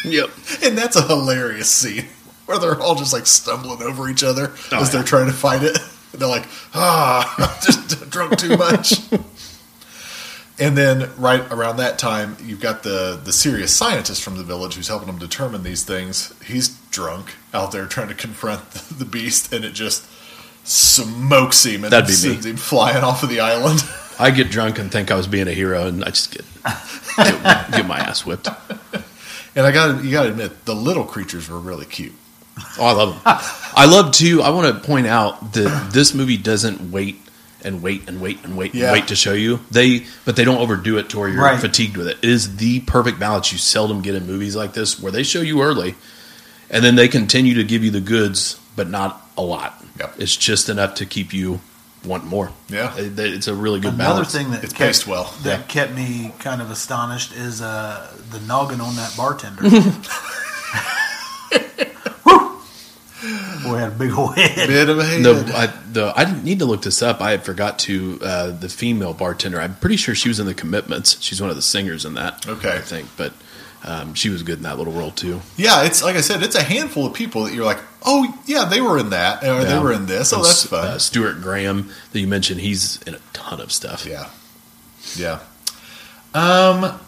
[0.04, 0.30] yep
[0.62, 2.06] And that's a hilarious scene
[2.46, 5.62] where they're all just like stumbling over each other Oh, as they're trying to fight
[5.62, 5.78] it.
[6.12, 8.94] And they're like, ah, just drunk too much.
[10.58, 14.74] and then right around that time, you've got the the serious scientist from the village
[14.74, 16.32] who's helping them determine these things.
[16.44, 20.04] He's drunk out there trying to confront the, the beast, and it just
[20.64, 22.16] smokes him and That'd be me.
[22.16, 23.82] sends him flying off of the island.
[24.18, 26.44] i get drunk and think i was being a hero and i just get
[27.16, 28.46] get, get my ass whipped
[29.56, 32.14] And I got you got to admit, the little creatures were really cute.
[32.78, 33.20] Oh, I love them.
[33.24, 34.42] I love too.
[34.42, 37.16] I want to point out that this movie doesn't wait
[37.62, 38.84] and wait and wait and wait Yeah.
[38.86, 39.60] and wait to show you.
[39.70, 41.60] They, but they don't overdo it to where you're Right.
[41.60, 42.18] fatigued with it.
[42.22, 45.40] It is the perfect balance you seldom get in movies like this, where they show
[45.40, 45.94] you early,
[46.70, 49.82] and then they continue to give you the goods, but not a lot.
[49.98, 50.14] Yep.
[50.18, 51.60] It's just enough to keep you
[52.04, 52.50] want more.
[52.68, 52.96] Yeah.
[52.96, 54.32] It- it's a really good Another balance.
[54.32, 55.34] thing that It's kept, paced well.
[55.42, 55.66] that Yeah.
[55.66, 59.68] kept me kind of astonished is uh, the noggin on that bartender.
[59.68, 59.92] Whew.
[63.62, 64.68] Boy, had a big old head.
[64.68, 65.20] Bit of a head.
[65.20, 67.20] No, I, the, I didn't need to look this up.
[67.20, 69.60] I had forgot to uh, the female bartender.
[69.60, 71.20] I'm pretty sure she was in the Commitments.
[71.22, 72.48] She's one of the singers in that.
[72.48, 72.74] Okay.
[72.74, 73.34] I think, but
[73.84, 75.40] um, she was good in that little role too.
[75.56, 78.64] Yeah, it's like I said, it's a handful of people that you're like, oh yeah,
[78.66, 80.32] they were in that, or they were in this.
[80.32, 80.86] Oh, And that's fun.
[80.86, 84.04] Uh, Stuart Graham that you mentioned, he's in a ton of stuff.
[84.06, 84.28] yeah,
[85.16, 85.40] yeah.
[86.34, 87.00] Um,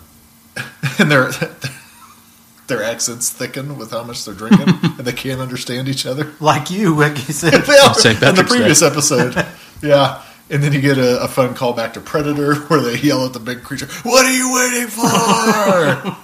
[0.99, 1.31] and their
[2.69, 6.33] their accents thicken with how much they're drinking, and they can't understand each other.
[6.41, 7.63] Like you, like you said.
[7.63, 8.15] They are St.
[8.15, 8.57] in the Patrick's Day.
[8.57, 9.47] previous episode,
[9.83, 10.23] yeah.
[10.51, 13.41] And then you get a, a fun callback to Predator, where they yell at the
[13.41, 16.17] big creature, "What are you waiting for?"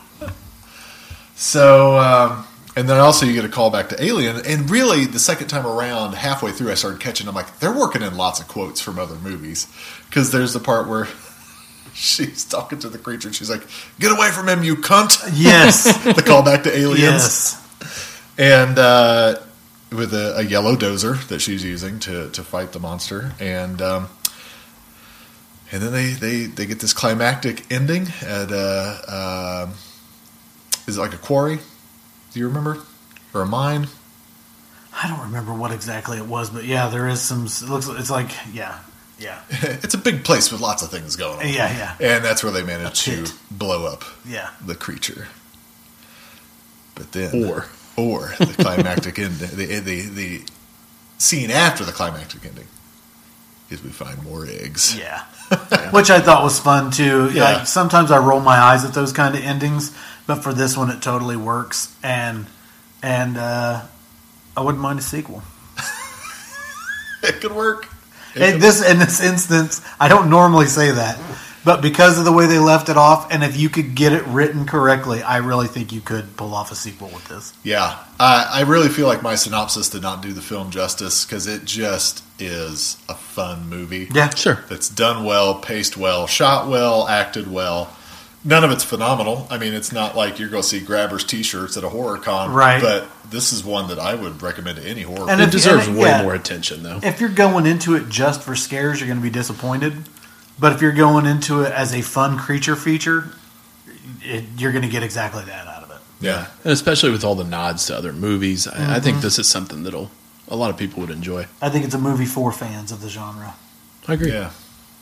[1.39, 5.47] So, um, and then also you get a callback to Alien, and really the second
[5.47, 7.29] time around, halfway through, I started catching.
[7.29, 9.69] I'm like, they're working in lots of quotes from other movies
[10.09, 11.07] because there's the part where.
[11.95, 13.27] She's talking to the creature.
[13.27, 13.63] and She's like,
[13.99, 15.83] "Get away from him, you cunt!" Yes.
[16.05, 18.23] the callback to Aliens yes.
[18.39, 19.37] and uh,
[19.91, 24.09] with a, a yellow dozer that she's using to, to fight the monster, and um,
[25.73, 29.75] and then they, they, they get this climactic ending at uh, um
[30.89, 31.59] is it like a quarry?
[32.33, 32.79] Do you remember
[33.33, 33.87] or a mine?
[35.01, 37.47] I don't remember what exactly it was, but yeah, there is some.
[37.47, 37.87] It looks.
[37.87, 38.81] It's like yeah,
[39.19, 41.47] yeah, it's a big place with lots of things going on.
[41.47, 44.51] yeah, yeah, and that's where they managed to blow up yeah.
[44.65, 45.29] the creature.
[46.97, 47.67] But then, Or.
[47.97, 50.43] or the climactic ending, the, the the
[51.19, 52.67] scene after the climactic ending
[53.71, 54.97] is we find more eggs.
[54.99, 55.25] Yeah.
[55.91, 57.31] Which I thought was fun too.
[57.33, 57.45] Yeah.
[57.45, 59.95] Like sometimes I roll my eyes at those kind of endings,
[60.29, 62.47] but for this one it totally works and
[63.03, 63.83] and uh,
[64.57, 65.43] I wouldn't mind a sequel.
[67.23, 67.89] It could work.
[68.35, 71.19] It In could- this in this instance, I don't normally say that,
[71.65, 74.25] But because of the way they left it off, and if you could get it
[74.27, 77.53] written correctly, I really think you could pull off a sequel with this.
[77.65, 81.47] Yeah, I, I really feel like my synopsis did not do the film justice because
[81.49, 84.09] it just is a fun movie.
[84.15, 84.65] Yeah, Sure.
[84.69, 87.95] That's done well, paced well, shot well, acted well.
[88.45, 89.47] None of it's phenomenal.
[89.51, 92.53] I mean, it's not like you're going to see grabbers T-shirts at a horror con,
[92.53, 92.81] Right.
[92.81, 95.29] But this is one that I would recommend to any horror.
[95.29, 96.23] And It deserves and- way yeah.
[96.23, 97.01] more attention, though.
[97.03, 100.05] If you're going into it just for scares, you're going to be disappointed.
[100.59, 103.31] But if you're going into it as a fun creature feature,
[104.23, 105.99] it, you're going to get exactly that out of it.
[106.21, 109.01] yeah, And especially with all the nods to other movies, I, I Mm-hmm.
[109.05, 110.11] think this is something that'll
[110.51, 111.47] a lot of people would enjoy.
[111.61, 113.55] I think it's a movie for fans of the genre.
[114.07, 114.33] I agree.
[114.33, 114.51] yeah,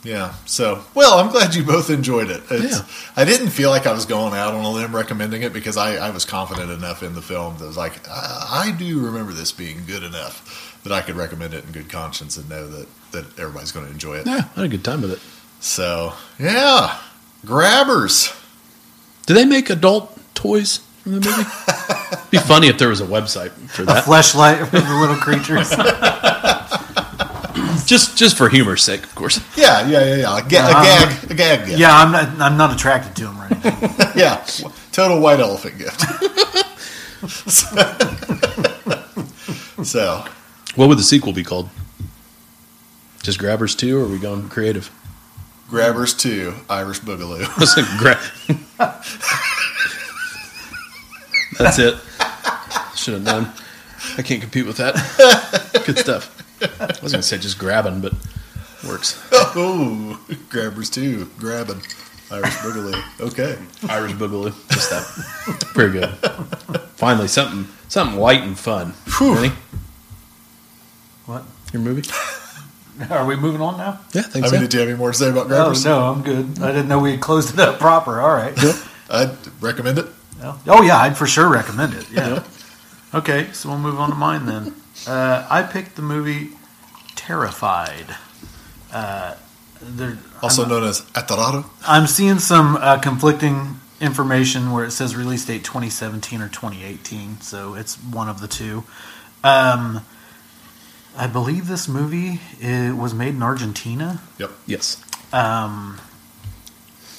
[0.07, 0.33] yeah.
[0.45, 2.41] So, well, I'm glad you both enjoyed it.
[2.49, 2.85] It's, Yeah.
[3.15, 5.95] I didn't feel like I was going out on a limb recommending it because I,
[5.97, 9.51] I was confident enough in the film that was like, I, I do remember this
[9.51, 13.39] being good enough that I could recommend it in good conscience and know that, that
[13.39, 14.27] everybody's going to enjoy it.
[14.27, 15.19] Yeah, I had a good time with it.
[15.59, 16.97] So, yeah,
[17.45, 18.31] grabbers.
[19.25, 22.13] Do they make adult toys from the movie?
[22.13, 24.05] It'd be funny if there was a website for A that.
[24.05, 25.69] fleshlight for the little creatures.
[27.87, 29.39] just just for humor's sake, of course.
[29.57, 30.37] Yeah, yeah, yeah, yeah.
[30.37, 30.83] A, ga- a Uh-huh.
[30.83, 31.79] gag, a gag gift.
[31.79, 32.29] yeah, I'm not.
[32.39, 33.89] I'm not attracted to him or anything.
[34.15, 34.45] yeah.
[34.91, 36.01] Total white elephant gift.
[39.83, 40.23] so,
[40.75, 41.69] What would the sequel be called?
[43.23, 44.91] Just Grabbers 2 or are we going creative?
[45.69, 47.45] grabbers two, Irish Boogaloo.
[47.57, 48.17] Let's say gra-
[51.59, 51.95] That's it.
[52.95, 53.51] Should have known.
[54.17, 54.95] I can't compete with that.
[55.85, 56.31] Good stuff.
[56.61, 58.13] I was going to say just grabbing, but
[58.87, 59.21] works.
[59.31, 61.81] oh, grabbers two, grabbing,
[62.31, 63.21] Irish Boogaloo.
[63.21, 63.57] Okay.
[63.89, 64.53] Irish Boogaloo.
[64.71, 65.65] Just that.
[65.73, 66.09] Pretty good.
[66.95, 68.93] Finally, something something light and fun.
[69.17, 69.35] Whew.
[69.35, 69.51] Rennie,
[71.25, 71.43] what?
[71.73, 72.09] your movie?
[73.11, 73.99] Are we moving on now?
[74.13, 74.53] Yeah, I think I so.
[74.53, 75.85] mean, did you have any more to say about Oh grabbers?
[75.85, 76.59] no, I'm good.
[76.61, 78.19] I didn't know we had closed it up proper.
[78.19, 78.57] All right.
[79.09, 80.07] I'd recommend it.
[80.67, 82.09] Oh yeah, I'd for sure recommend it.
[82.11, 82.43] Yeah.
[83.13, 84.73] Okay, so we'll move on to mine then.
[85.07, 86.49] Uh, I picked the movie
[87.15, 88.15] Terrified.
[88.91, 89.35] Uh,
[89.81, 91.65] there, Also I'm, known as Atarado.
[91.87, 97.73] I'm seeing some uh, conflicting information where it says release date 2017 or 2018, so
[97.75, 98.83] it's one of the two.
[99.43, 100.05] Um,
[101.15, 104.21] I believe this movie it was made in Argentina.
[104.37, 104.51] Yep.
[104.67, 105.03] yes.
[105.33, 105.99] Um,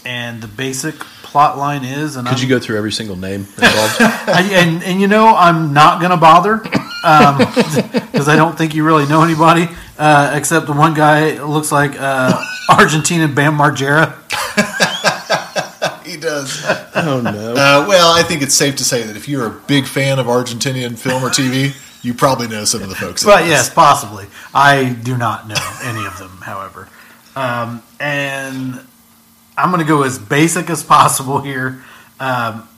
[0.04, 0.94] and the basic
[1.30, 3.56] plot line is, and Could I'm, you go through every single name involved?
[4.00, 9.06] I, and and you know I'm not gonna bother because I don't think you really
[9.06, 12.32] know anybody uh, except the one guy looks like uh,
[12.70, 14.14] Argentinian Bam Margera.
[16.04, 16.64] He does.
[16.96, 17.52] oh, no.
[17.52, 20.24] Uh, well, I think it's safe to say that if you're a big fan of
[20.26, 23.22] Argentinian film or TV, you probably know some of the folks.
[23.22, 23.50] in But this.
[23.50, 24.24] yes, possibly.
[24.54, 26.88] I do not know any of them, however.
[27.36, 28.80] Um, and
[29.58, 31.82] I'm going to go as basic as possible here.
[32.20, 32.68] Um,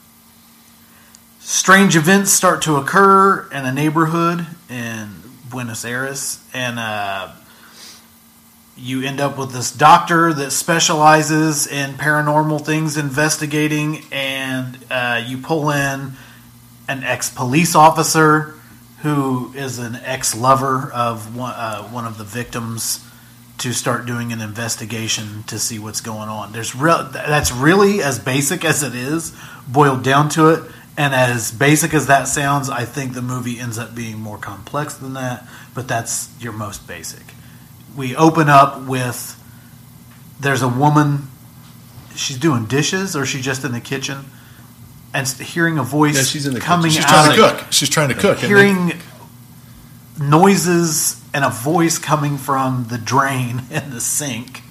[1.39, 5.09] strange events start to occur in a neighborhood in
[5.47, 7.33] Buenos Aires, and uh,
[8.75, 15.37] you end up with this doctor that specializes in paranormal things, investigating, and uh, you
[15.37, 16.13] pull in
[16.87, 18.55] an ex police officer
[19.03, 23.05] who is an ex lover of one, uh, one of the victims
[23.61, 26.51] to start doing an investigation to see what's going on.
[26.51, 29.35] There's real that's really as basic as it is
[29.67, 30.63] boiled down to it.
[30.97, 34.95] And as basic as that sounds, I think the movie ends up being more complex
[34.95, 35.47] than that.
[35.73, 37.23] But that's your most basic.
[37.95, 39.39] We open up with
[40.39, 41.27] there's a woman.
[42.15, 44.25] She's doing dishes, or she's just in the kitchen,
[45.13, 47.03] and hearing a voice Yeah, she's in the coming kitchen.
[47.03, 47.71] She's out trying to cook.
[47.71, 48.39] She's trying to cook.
[48.39, 48.93] and hearing
[50.19, 54.63] noises and a voice coming from the drain in the sink,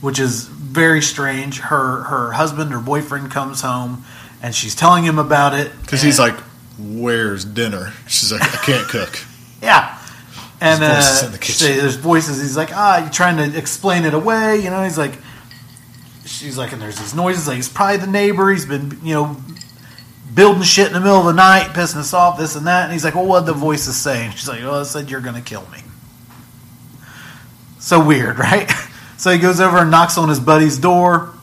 [0.00, 1.60] which is very strange.
[1.60, 4.04] Her her husband or boyfriend comes home
[4.42, 6.36] and she's telling him about it Because he's like,
[6.78, 9.18] "Where's dinner?" She's like, "I can't cook."
[9.62, 9.98] yeah.
[10.60, 12.40] And There's voices uh, the there's voices.
[12.40, 14.56] He's like, ah, you're trying to explain it away.
[14.56, 15.12] You know, he's like,
[16.24, 17.46] she's like, and there's these noises.
[17.46, 18.50] Like, he's probably the neighbor.
[18.50, 19.36] He's been, you know,
[20.34, 22.84] building shit in the middle of the night, pissing us off, this and that.
[22.84, 24.26] And he's like, well, what the voices say?
[24.26, 25.78] And she's like, well, it said you're going to kill me.
[27.78, 28.70] So weird, right?
[29.16, 31.34] So he goes over and knocks on his buddy's door,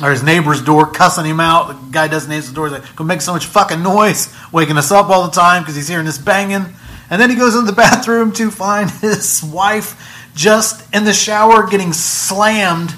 [0.00, 1.68] or his neighbor's door, cussing him out.
[1.68, 2.68] The guy doesn't answer the door.
[2.68, 5.74] He's like, "Go make so much fucking noise, waking us up all the time because
[5.74, 6.66] he's hearing this banging."
[7.10, 11.66] And then he goes in the bathroom to find his wife just in the shower
[11.66, 12.94] getting slammed,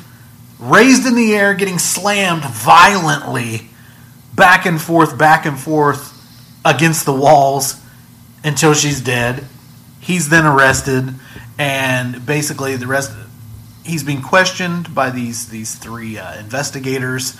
[0.59, 3.70] raised in the air, getting slammed violently,
[4.41, 6.17] back and forth, back and forth
[6.65, 7.81] against the walls
[8.43, 9.45] until she's dead.
[10.01, 11.15] He's then arrested,
[11.59, 13.13] and basically the rest
[13.85, 17.37] he's being questioned by these these three uh, investigators,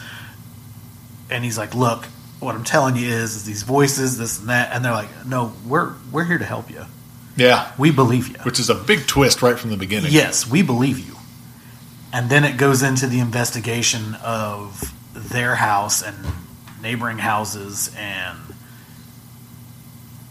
[1.31, 2.05] and he's like, "Look,
[2.39, 5.53] what I'm telling you is, is these voices, this and that," and they're like, "No,
[5.67, 6.85] we're we're here to help you.
[7.37, 8.35] Yeah, We believe you.
[8.43, 10.13] which is a big twist right from the beginning.
[10.13, 11.17] Yes, we believe you."
[12.13, 16.17] And then it goes into the investigation of their house and
[16.83, 18.39] neighboring houses, and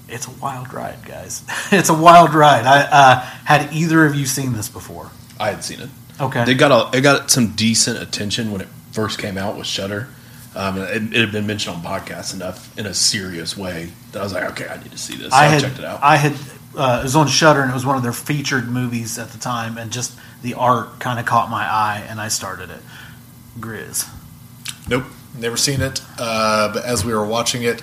[0.07, 1.43] it's a wild ride, guys.
[1.71, 2.65] it's a wild ride.
[2.65, 5.11] I uh, had either of you seen this before?
[5.39, 5.89] I had seen it.
[6.19, 6.43] Okay.
[6.45, 10.09] They got a, it got some decent attention when it first came out with Shudder.
[10.55, 14.23] Um, it, it had been mentioned on podcasts enough in a serious way that I
[14.23, 15.29] was like, okay, I need to see this.
[15.29, 16.01] So I, I checked it out.
[16.03, 16.33] I had
[16.75, 19.37] uh, it was on Shudder and it was one of their featured movies at the
[19.37, 22.81] time, and just the art kind of caught my eye, and I started it.
[23.59, 24.09] Grizz.
[24.87, 25.05] Nope,
[25.37, 26.01] never seen it.
[26.17, 27.81] Uh, but as we were watching it,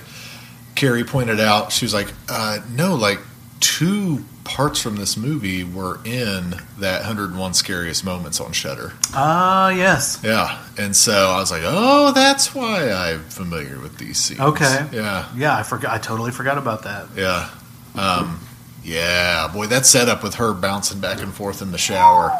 [0.75, 3.19] Carrie pointed out she was like, uh, "No, like
[3.59, 10.19] two parts from this movie were in that 101 scariest moments on Shudder." Ah, yes.
[10.23, 14.85] Yeah, and so I was like, "Oh, that's why I'm familiar with these scenes." Okay.
[14.91, 15.93] Yeah, Yeah, I forgot.
[15.93, 17.07] I totally forgot about that.
[17.15, 17.49] yeah,
[17.95, 18.39] um,
[18.83, 19.47] yeah.
[19.51, 22.31] Boy, that setup with her bouncing back and forth in the shower.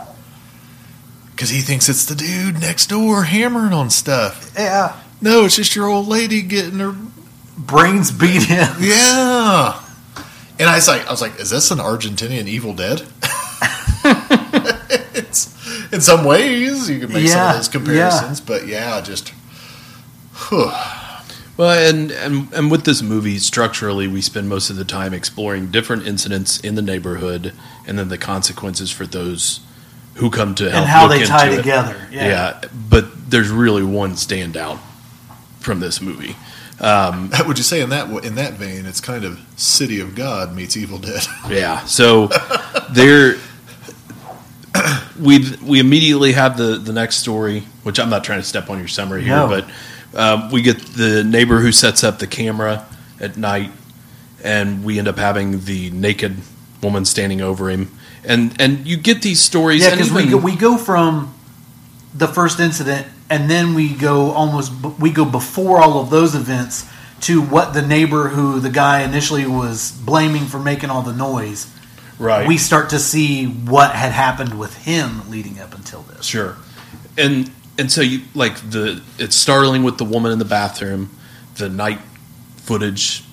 [1.37, 4.51] Because he thinks it's the dude next door hammering on stuff.
[4.55, 4.99] Yeah.
[5.21, 6.95] No, it's just your old lady getting her
[7.55, 8.67] Brains beat in.
[8.79, 9.79] Yeah.
[10.57, 13.01] And I was like, I was like, is this an Argentinian Evil Dead?
[15.13, 19.29] it's, in some ways, you can make some of those comparisons, but yeah, just.
[20.49, 20.71] whew.
[21.55, 25.69] Well, and, and and with this movie, structurally, we spend most of the time exploring
[25.69, 27.53] different incidents in the neighborhood,
[27.85, 29.59] and then the consequences for those
[30.17, 31.55] who come to help and how look they tie it.
[31.57, 31.95] together.
[32.11, 32.27] Yeah.
[32.27, 32.61] Yeah.
[32.89, 34.79] but there's really one standout
[35.59, 36.35] from this movie.
[36.79, 40.55] Um, Would you say in that in that vein, it's kind of City of God
[40.55, 41.23] meets Evil Dead?
[41.49, 41.83] Yeah.
[41.85, 42.27] So
[42.91, 43.37] there,
[45.19, 48.77] we we immediately have the the next story, which I'm not trying to step on
[48.77, 49.47] your summary here, No.
[49.47, 49.65] but
[50.19, 52.85] um, we get the neighbor who sets up the camera
[53.19, 53.71] at night,
[54.43, 56.37] and we end up having the naked
[56.83, 57.91] woman standing over him,
[58.25, 59.83] and and you get these stories.
[59.83, 61.33] Yeah, because we go, we go from
[62.13, 66.85] the first incident, and then we go almost we go before all of those events
[67.21, 71.67] to what the neighbor who the guy initially was blaming for making all the noise.
[72.19, 72.47] right.
[72.47, 76.25] We start to see what had happened with him leading up until this.
[76.25, 76.55] Sure.
[77.17, 77.49] And
[77.79, 81.09] and so you like the it's startling with the woman in the bathroom,
[81.55, 81.99] the night
[82.57, 83.23] footage,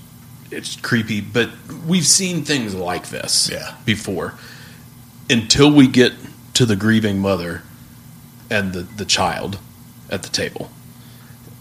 [0.51, 1.51] it's creepy, but
[1.87, 3.75] we've seen things like this Yeah.
[3.85, 4.35] before.
[5.43, 6.13] Until we get
[6.55, 7.63] to the grieving mother
[8.51, 9.59] and the, the child
[10.11, 10.71] at the table.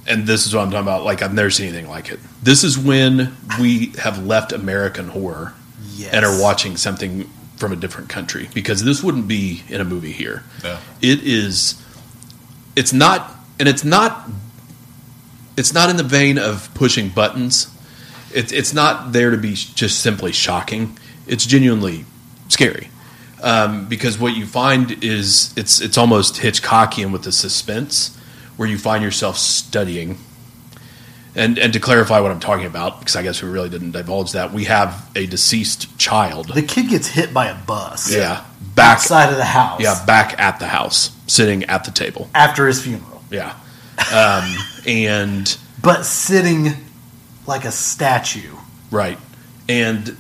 [0.06, 1.04] And this is what I'm talking about.
[1.04, 2.20] Like I've never seen anything like it.
[2.42, 5.54] This is when we have left American horror
[5.96, 6.14] Yes.
[6.14, 10.12] and are watching something from a different country because this wouldn't be in a movie
[10.12, 10.44] here.
[10.64, 10.78] No.
[11.02, 11.82] It is.
[12.76, 14.28] It's not, and it's not.
[15.56, 17.68] It's not in the vein of pushing buttons.
[18.34, 20.98] It's it's not there to be just simply shocking.
[21.28, 22.06] It's genuinely
[22.50, 22.90] scary
[23.44, 28.16] um, because what you find is it's it's almost Hitchcockian with the suspense,
[28.58, 30.18] where you find yourself studying.
[31.36, 34.34] And and to clarify what I'm talking about, because I guess we really didn't divulge
[34.34, 36.50] that, we have a deceased child.
[36.54, 39.82] the kid gets hit by a bus Yeah, back outside of the house.
[39.82, 42.30] yeah, back at the house, sitting at the table.
[42.36, 43.56] after his funeral, Yeah.
[44.14, 44.56] Um,
[44.88, 46.74] and but sitting
[47.48, 48.56] like a statue.
[48.92, 49.18] right.
[49.68, 50.16] And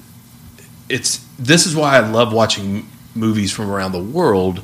[0.90, 4.64] it's this is why I love watching movies from around the world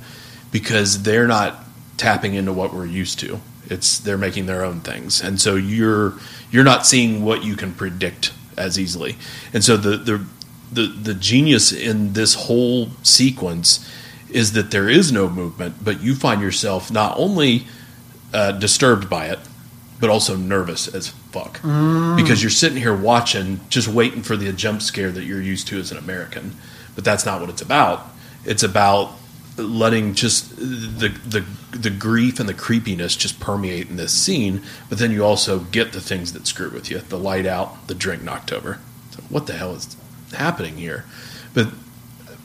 [0.51, 1.63] because they're not
[1.97, 3.39] tapping into what we're used to.
[3.67, 5.21] It's they're making their own things.
[5.21, 6.13] And so you're
[6.51, 9.17] you're not seeing what you can predict as easily.
[9.53, 10.25] And so the the
[10.71, 13.89] the, the genius in this whole sequence
[14.29, 17.65] is that there is no movement, but you find yourself not only
[18.33, 19.39] uh, disturbed by it,
[19.99, 21.59] but also nervous as fuck
[22.15, 25.79] because you're sitting here watching, just waiting for the jump scare that you're used to
[25.79, 26.55] as an American.
[26.95, 28.07] But that's not what it's about.
[28.45, 29.13] It's about
[29.57, 34.61] letting just the the the grief and the creepiness just permeate in this scene.
[34.87, 37.95] But then you also get the things that screw with you: the light out, the
[37.95, 38.79] drink knocked over.
[39.11, 39.95] So what the hell is
[40.33, 41.05] happening here?
[41.53, 41.67] But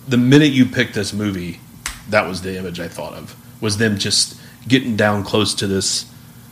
[0.06, 1.60] the minute you picked this movie,
[2.08, 3.36] that was the image I thought of.
[3.60, 4.38] Was them just
[4.68, 6.06] getting down close to this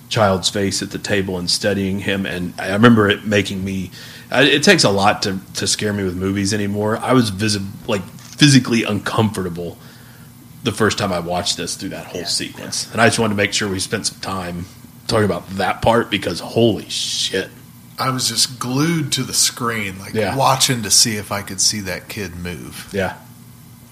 [0.08, 3.90] child's face at the table and studying him, and I remember it making me.
[4.30, 6.96] It takes a lot to to scare me with movies anymore.
[6.98, 8.02] I was visi- like
[8.36, 9.78] physically uncomfortable
[10.64, 13.34] the first time I watched this through that whole Yeah, sequence, and I just wanted
[13.34, 14.66] to make sure we spent some time
[15.08, 17.48] talking about that part because holy shit.
[17.98, 20.34] I was just glued to the screen, like Yeah.
[20.36, 22.88] watching to see if I could see that kid move.
[22.92, 23.14] Yeah,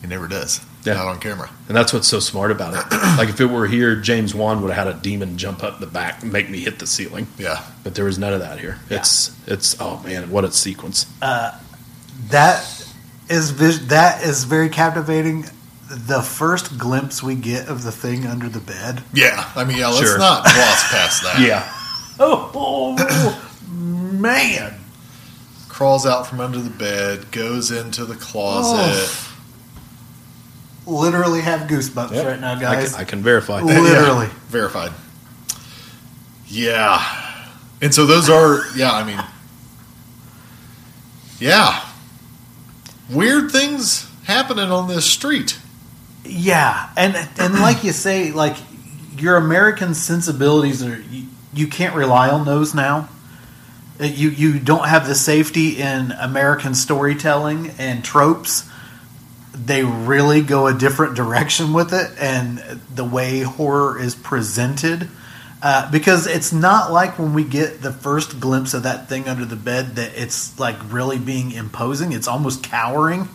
[0.00, 0.60] He never does.
[0.84, 0.94] Yeah.
[0.94, 1.50] not on camera.
[1.68, 2.90] And that's what's so smart about it.
[3.18, 5.86] like if it were here, James Wan would have had a demon jump up the
[5.86, 7.26] back and make me hit the ceiling.
[7.36, 8.78] Yeah, But there was none of that here.
[8.88, 11.04] It's it's oh man, what a sequence.
[11.20, 11.58] Uh,
[12.30, 12.64] that
[13.30, 15.46] is that is very captivating.
[15.88, 19.02] The first glimpse we get of the thing under the bed.
[19.12, 19.50] yeah.
[19.56, 19.88] I mean, yeah.
[19.88, 20.18] Let's Sure.
[20.18, 21.40] not gloss past that.
[21.46, 21.68] Yeah.
[22.22, 23.34] Oh,
[23.70, 24.74] man!
[25.68, 29.08] crawls out from under the bed, goes into the closet.
[30.86, 32.26] Literally have goosebumps Yep.
[32.26, 32.62] right now, guys.
[32.62, 32.92] I guys.
[32.92, 33.60] can, I can verify.
[33.62, 34.26] Literally.
[34.26, 34.92] Yeah, verified.
[36.46, 37.02] Yeah.
[37.80, 39.22] And so those are, yeah, I mean,
[41.38, 41.82] yeah.
[43.10, 45.58] Weird things happening on this street.
[46.24, 48.56] Yeah, and and like you say, like
[49.16, 53.08] your American sensibilities are you, you can't rely on those now.
[54.00, 58.68] Uh, You you don't have the safety in American storytelling and tropes.
[59.52, 62.58] They really go a different direction with it, and
[62.94, 65.08] the way horror is presented.
[65.62, 69.44] Uh, because it's not like when we get the first glimpse of that thing under
[69.44, 72.12] the bed that it's like really being imposing.
[72.12, 73.28] It's almost cowering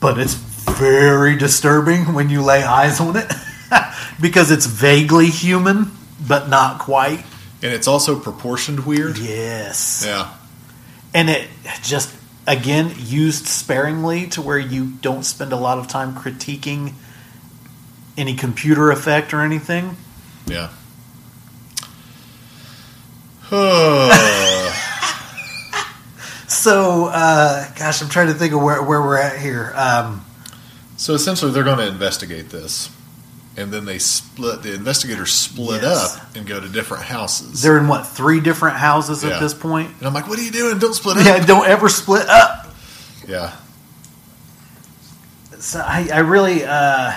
[0.00, 3.30] but it's very disturbing when you lay eyes on it
[4.20, 5.90] because it's vaguely human
[6.26, 7.24] but not quite.
[7.62, 9.18] And it's also proportioned weird.
[9.18, 10.04] Yes.
[10.06, 10.32] Yeah.
[11.14, 11.48] And it
[11.82, 12.14] just
[12.46, 16.94] again used sparingly to where you don't spend a lot of time critiquing
[18.16, 19.96] any computer effect or anything.
[20.46, 20.70] Yeah.
[26.50, 29.70] So, uh, gosh, I'm trying to think of where, where we're at here.
[29.76, 30.24] Um,
[30.96, 32.90] so essentially, they're going to investigate this.
[33.58, 36.16] And then they split, the investigators split Yes.
[36.16, 37.60] up and go to different houses.
[37.60, 39.30] they're in what three different houses Yeah.
[39.34, 39.90] at this point?
[39.98, 40.78] and I'm like, what are you doing?
[40.78, 41.26] Don't split up.
[41.26, 42.74] Yeah, don't ever split up.
[43.26, 43.54] Yeah.
[45.58, 47.12] So I, I really, uh,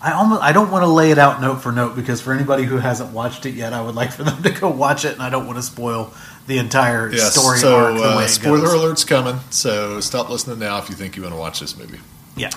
[0.00, 2.62] I almost, I don't want to lay it out note for note because for anybody
[2.64, 5.22] who hasn't watched it yet, I would like for them to go watch it, and
[5.22, 6.12] I don't want to spoil
[6.46, 7.32] the entire Yes.
[7.34, 8.74] story so, arc the uh, way it spoiler goes.
[8.74, 9.40] alert's coming.
[9.50, 11.98] So stop listening now if you think you want to watch this movie.
[12.36, 12.50] Yeah,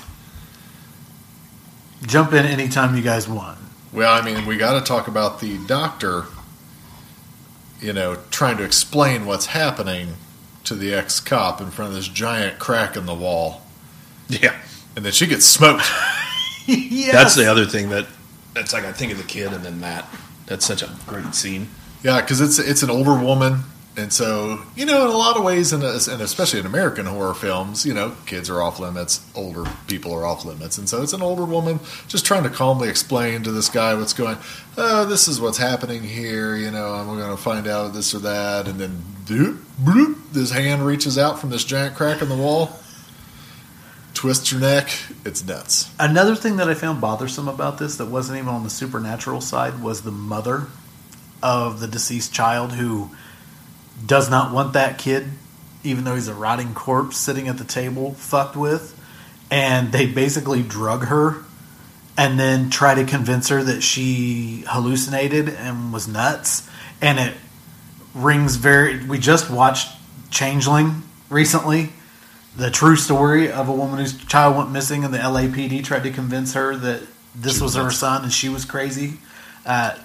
[2.05, 3.57] jump in anytime you guys want.
[3.93, 6.25] Well, I mean, we got to talk about the doctor,
[7.81, 10.15] you know, trying to explain what's happening
[10.63, 13.61] to the ex cop in front of this giant crack in the wall.
[14.29, 14.55] Yeah.
[14.95, 15.83] And then she gets smoked.
[16.91, 17.11] yes.
[17.11, 18.07] That's the other thing that
[18.53, 20.05] that's like I think of the kid and then that.
[20.45, 21.69] That's such a great scene.
[22.03, 23.61] Yeah, because it's it's an older woman,
[23.95, 27.33] and so you know, in a lot of ways, and and especially in American horror
[27.33, 31.13] films, you know, kids are off limits, older people are off limits, and so it's
[31.13, 34.37] an older woman just trying to calmly explain to this guy what's going.
[34.77, 36.55] Oh, this is what's happening here.
[36.55, 40.51] You know, we're going to find out this or that, and then doop, bloop, this
[40.51, 42.67] hand reaches out from this giant crack in the wall,
[44.21, 44.87] twists your neck.
[45.25, 45.89] It's nuts.
[45.97, 49.81] Another thing that I found bothersome about this that wasn't even on the supernatural side
[49.81, 50.67] was the mother
[51.41, 53.09] of the deceased child who
[54.05, 55.27] does not want that kid,
[55.83, 58.95] even though he's a rotting corpse sitting at the table, fucked with.
[59.49, 61.37] And they basically drug her
[62.15, 66.69] and then try to convince her that she hallucinated and was nuts.
[67.01, 67.35] And it
[68.13, 69.03] rings very.
[69.03, 69.97] We just watched
[70.29, 71.89] Changeling recently
[72.55, 76.11] the true story of a woman whose child went missing, and the LAPD tried to
[76.11, 77.01] convince her that
[77.33, 79.13] this She was was her son and she was crazy.
[79.65, 79.97] Uh,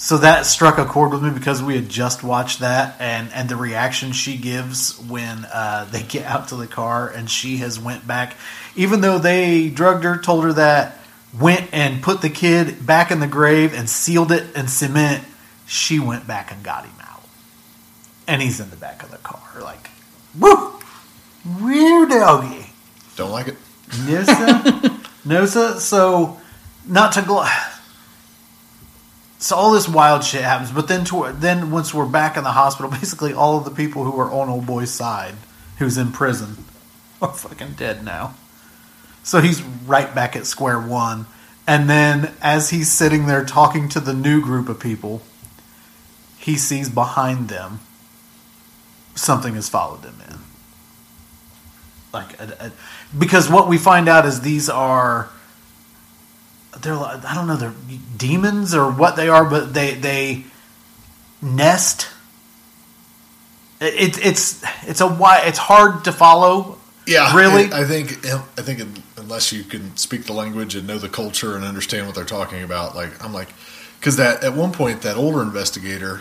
[0.00, 3.50] so that struck a chord with me because we had just watched that, and and
[3.50, 7.78] the reaction she gives when uh, they get out to the car, and she has
[7.78, 8.34] went back,
[8.74, 10.96] even though they drugged her, told her that,
[11.38, 15.22] went and put the kid back in the grave and sealed it in cement.
[15.66, 17.22] She went back and got him out,
[18.26, 19.90] and he's in the back of the car, like,
[20.38, 20.79] woo.
[22.20, 22.66] Weird doggy.
[23.16, 23.56] Don't like it.
[24.06, 24.98] No, sir.
[25.24, 25.78] no, sir.
[25.78, 26.38] So,
[26.86, 27.48] not to gl-
[29.38, 32.52] So all this wild shit happens, but then to, then once we're back in the
[32.52, 35.34] hospital, basically all of the people who are on old boy's side,
[35.78, 36.64] who's in prison,
[37.22, 38.34] are fucking dead now.
[39.22, 41.26] So he's right back at square one.
[41.66, 45.22] And then as he's sitting there talking to the new group of people,
[46.38, 47.80] he sees behind them
[49.14, 50.38] something has followed them in
[52.12, 52.72] like a, a,
[53.16, 55.28] because what we find out is these are
[56.82, 57.74] they're like- I don't know they're
[58.16, 60.44] demons or what they are, but they they
[61.42, 62.08] nest.
[63.80, 66.78] It, it's it's a why it's hard to follow.
[67.06, 67.72] Yeah, Really?
[67.72, 68.82] I I think I think
[69.16, 72.62] unless you can speak the language and know the culture and understand what they're talking
[72.62, 73.48] about, like I'm like,
[73.98, 76.20] because that at one point that older investigator,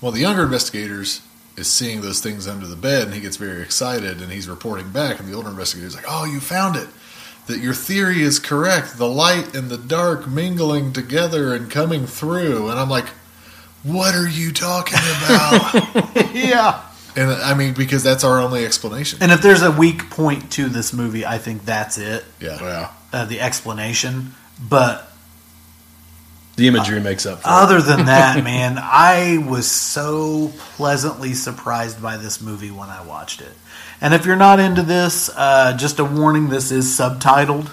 [0.00, 1.22] well, the younger investigators
[1.56, 4.90] is seeing those things under the bed and he gets very excited and he's reporting
[4.90, 6.88] back and the older investigator is like, oh, you found it.
[7.46, 8.96] that your theory is correct.
[8.96, 12.68] The light and the dark mingling together and coming through.
[12.70, 13.06] And I'm like,
[13.82, 15.74] what are you talking about?
[16.34, 16.82] yeah.
[17.16, 19.18] and I mean, because that's our only explanation.
[19.22, 22.58] And if there's a weak point to this movie, I think that's it, Yeah.
[22.60, 22.90] Yeah.
[23.12, 24.34] uh, the explanation.
[24.68, 25.09] But
[26.60, 27.50] The imagery makes up for it.
[27.50, 33.40] other than that, man, I was so pleasantly surprised by this movie when I watched
[33.40, 33.52] it.
[33.98, 37.70] And if you're not into this, uh, just a warning: this is subtitled.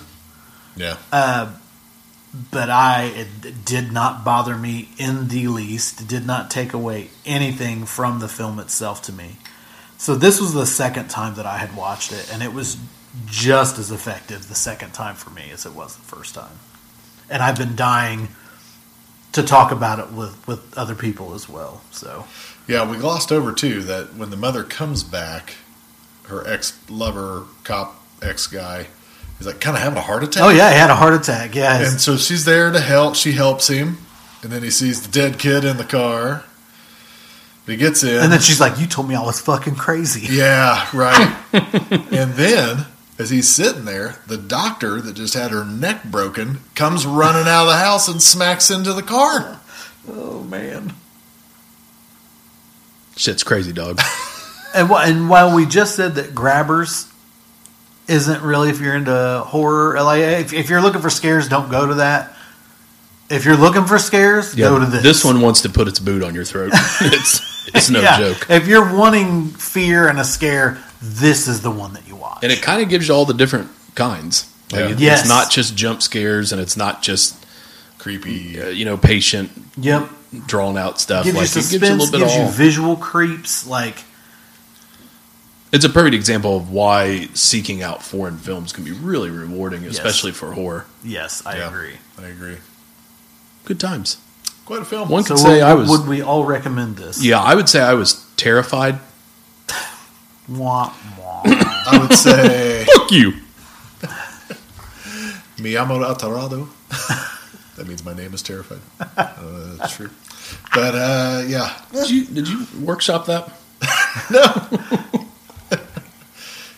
[0.78, 0.96] Yeah.
[1.12, 1.54] Uh,
[2.50, 6.00] but I it did not bother me in the least.
[6.00, 9.36] It did not take away anything from the film itself to me.
[9.98, 12.78] So this was the second time that I had watched it, and it was
[13.26, 16.60] just as effective the second time for me as it was the first time.
[17.30, 18.30] And I've been dying
[19.38, 21.82] to talk about it with with other people as well.
[21.92, 22.26] So
[22.68, 25.56] Yeah, we glossed over too that when the mother comes back,
[26.24, 28.88] her ex lover, cop, ex guy,
[29.40, 30.44] is like kind of having a heart attack.
[30.44, 31.56] oh yeah, he had a heart attack.
[31.56, 33.16] Yeah, And so she's there to help.
[33.16, 33.98] She helps him,
[34.44, 36.44] and then he sees the dead kid in the car.
[37.66, 40.88] He gets in, and then she's like, "You told me I was fucking crazy." yeah,
[40.94, 41.36] right.
[41.54, 42.86] and then
[43.20, 47.64] as he's sitting there, the doctor that just had her neck broken comes running out
[47.64, 49.60] of the house and smacks into the car.
[50.10, 50.94] Oh man.
[53.16, 54.00] Shit's crazy, dog.
[54.76, 57.10] And, wh- and while we just said that Grabbers
[58.08, 61.88] isn't really if you're into horror, like if, if you're looking for scares, don't go
[61.88, 62.36] to that.
[63.30, 65.02] If you're looking for scares, go to this.
[65.02, 65.26] this.
[65.26, 66.72] one wants to put its boot on your throat.
[67.02, 68.20] it's it's no Yeah.
[68.20, 68.46] joke.
[68.50, 72.40] If you're wanting fear and a scare, this is the one that you watch.
[72.44, 74.46] And it kind of gives you all the different kinds.
[74.72, 74.88] Like, Yeah.
[74.90, 75.20] it- Yes.
[75.22, 77.36] It's not just jump scares, and it's not just
[78.00, 78.62] Creepy.
[78.62, 80.10] uh, you know patient, yep,
[80.48, 81.24] drawn out stuff.
[81.26, 83.66] gives like you it suspense, gives you a little bit gives of you visual creeps.
[83.66, 84.04] Like
[85.72, 90.32] It's a perfect example of why seeking out foreign films can be really rewarding, especially
[90.32, 90.86] for horror.
[91.04, 91.68] yes, I Yeah.
[91.68, 91.98] agree.
[92.22, 92.58] I agree.
[93.66, 94.18] Good times.
[94.66, 95.10] Quite a film.
[95.10, 95.90] One So could say would, I was.
[95.90, 97.22] would we all recommend this?
[97.22, 99.00] yeah, I would say I was terrified.
[100.50, 101.42] Wah, wah.
[101.46, 103.34] I would say Fuck you.
[105.58, 106.68] Miyamoto Atarado.
[107.76, 108.80] that means my name is terrified.
[109.00, 110.10] I don't know if that's true.
[110.74, 113.52] But uh, yeah, Did you did you workshop that?
[114.32, 114.44] No.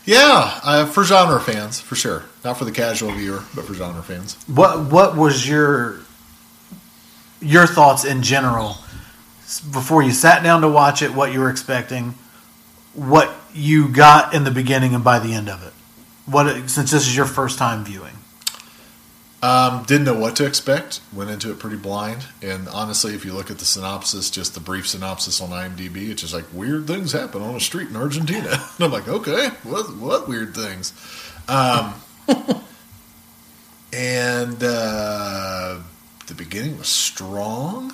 [0.05, 2.23] yeah, uh, for genre fans for sure.
[2.43, 4.35] Not for the casual viewer, but for genre fans.
[4.47, 5.99] What What was your
[7.41, 8.77] your thoughts in general
[9.71, 11.13] before you sat down to watch it?
[11.13, 12.15] What you were expecting,
[12.93, 15.73] what you got in the beginning and by the end of it.
[16.25, 18.13] What since this is your first time viewing.
[19.41, 20.99] Um, didn't know what to expect.
[21.13, 22.25] Went into it pretty blind.
[22.41, 26.21] And honestly, if you look at the synopsis, just the brief synopsis on IMDb, it's
[26.21, 28.49] just like weird things happen on a street in Argentina.
[28.79, 30.93] And I'm like, okay, what what weird things?
[31.47, 31.95] Um,
[33.93, 35.79] and uh,
[36.27, 37.93] the beginning was strong,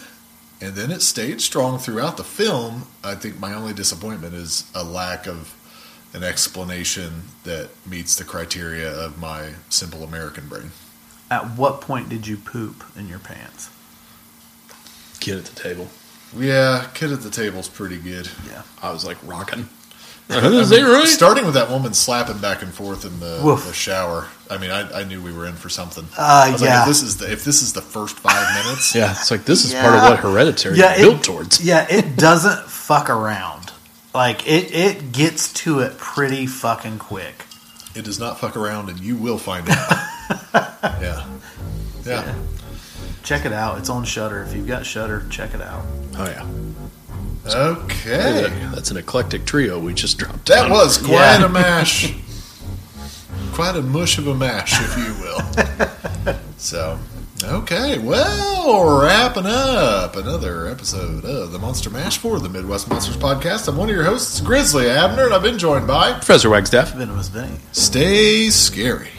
[0.62, 2.88] and then it stayed strong throughout the film.
[3.04, 5.54] I think my only disappointment is a lack of
[6.14, 10.72] an explanation that meets the criteria of my simple American brain.
[11.30, 13.70] At what point did you poop in your pants?
[15.20, 15.90] Kid at the table.
[16.36, 18.30] Yeah, kid at the table's pretty good.
[18.48, 18.62] Yeah.
[18.82, 19.68] I was like rocking.
[20.30, 21.08] Is that right?
[21.08, 24.28] Starting with that woman slapping back and forth in the, the shower.
[24.50, 26.04] I mean, I, I knew we were in for something.
[26.18, 26.80] Uh, I was yeah.
[26.80, 29.46] like, if this is the if this is the first five minutes, Yeah, it's like
[29.46, 31.64] this is part of what Hereditary Yeah, is it- built towards.
[31.64, 33.72] Yeah, it doesn't fuck around.
[34.16, 37.46] Like it, it gets to it pretty fucking quick.
[37.96, 39.92] it does not fuck around, and you will find out.
[41.02, 41.28] yeah,
[42.04, 42.36] yeah.
[43.24, 43.78] Check it out.
[43.78, 44.42] It's on Shudder.
[44.44, 45.84] If you've got Shudder, check it out.
[46.18, 46.48] Oh yeah,
[47.48, 50.46] Okay, that's an eclectic trio we just dropped.
[50.48, 50.72] that down.
[50.72, 51.46] was quite Yeah.
[51.46, 52.14] a mash,
[53.54, 56.36] quite a mush of a mash, if you will.
[56.58, 56.98] so,
[57.44, 63.68] okay, well, wrapping up another episode of the Monster Mash for the Midwest Monsters Podcast.
[63.68, 66.94] I'm one of your hosts, Grizzly Abner, and I've been joined by Professor Wagstaff.
[66.94, 67.58] Venomous Vinny.
[67.74, 69.10] Stay Scary.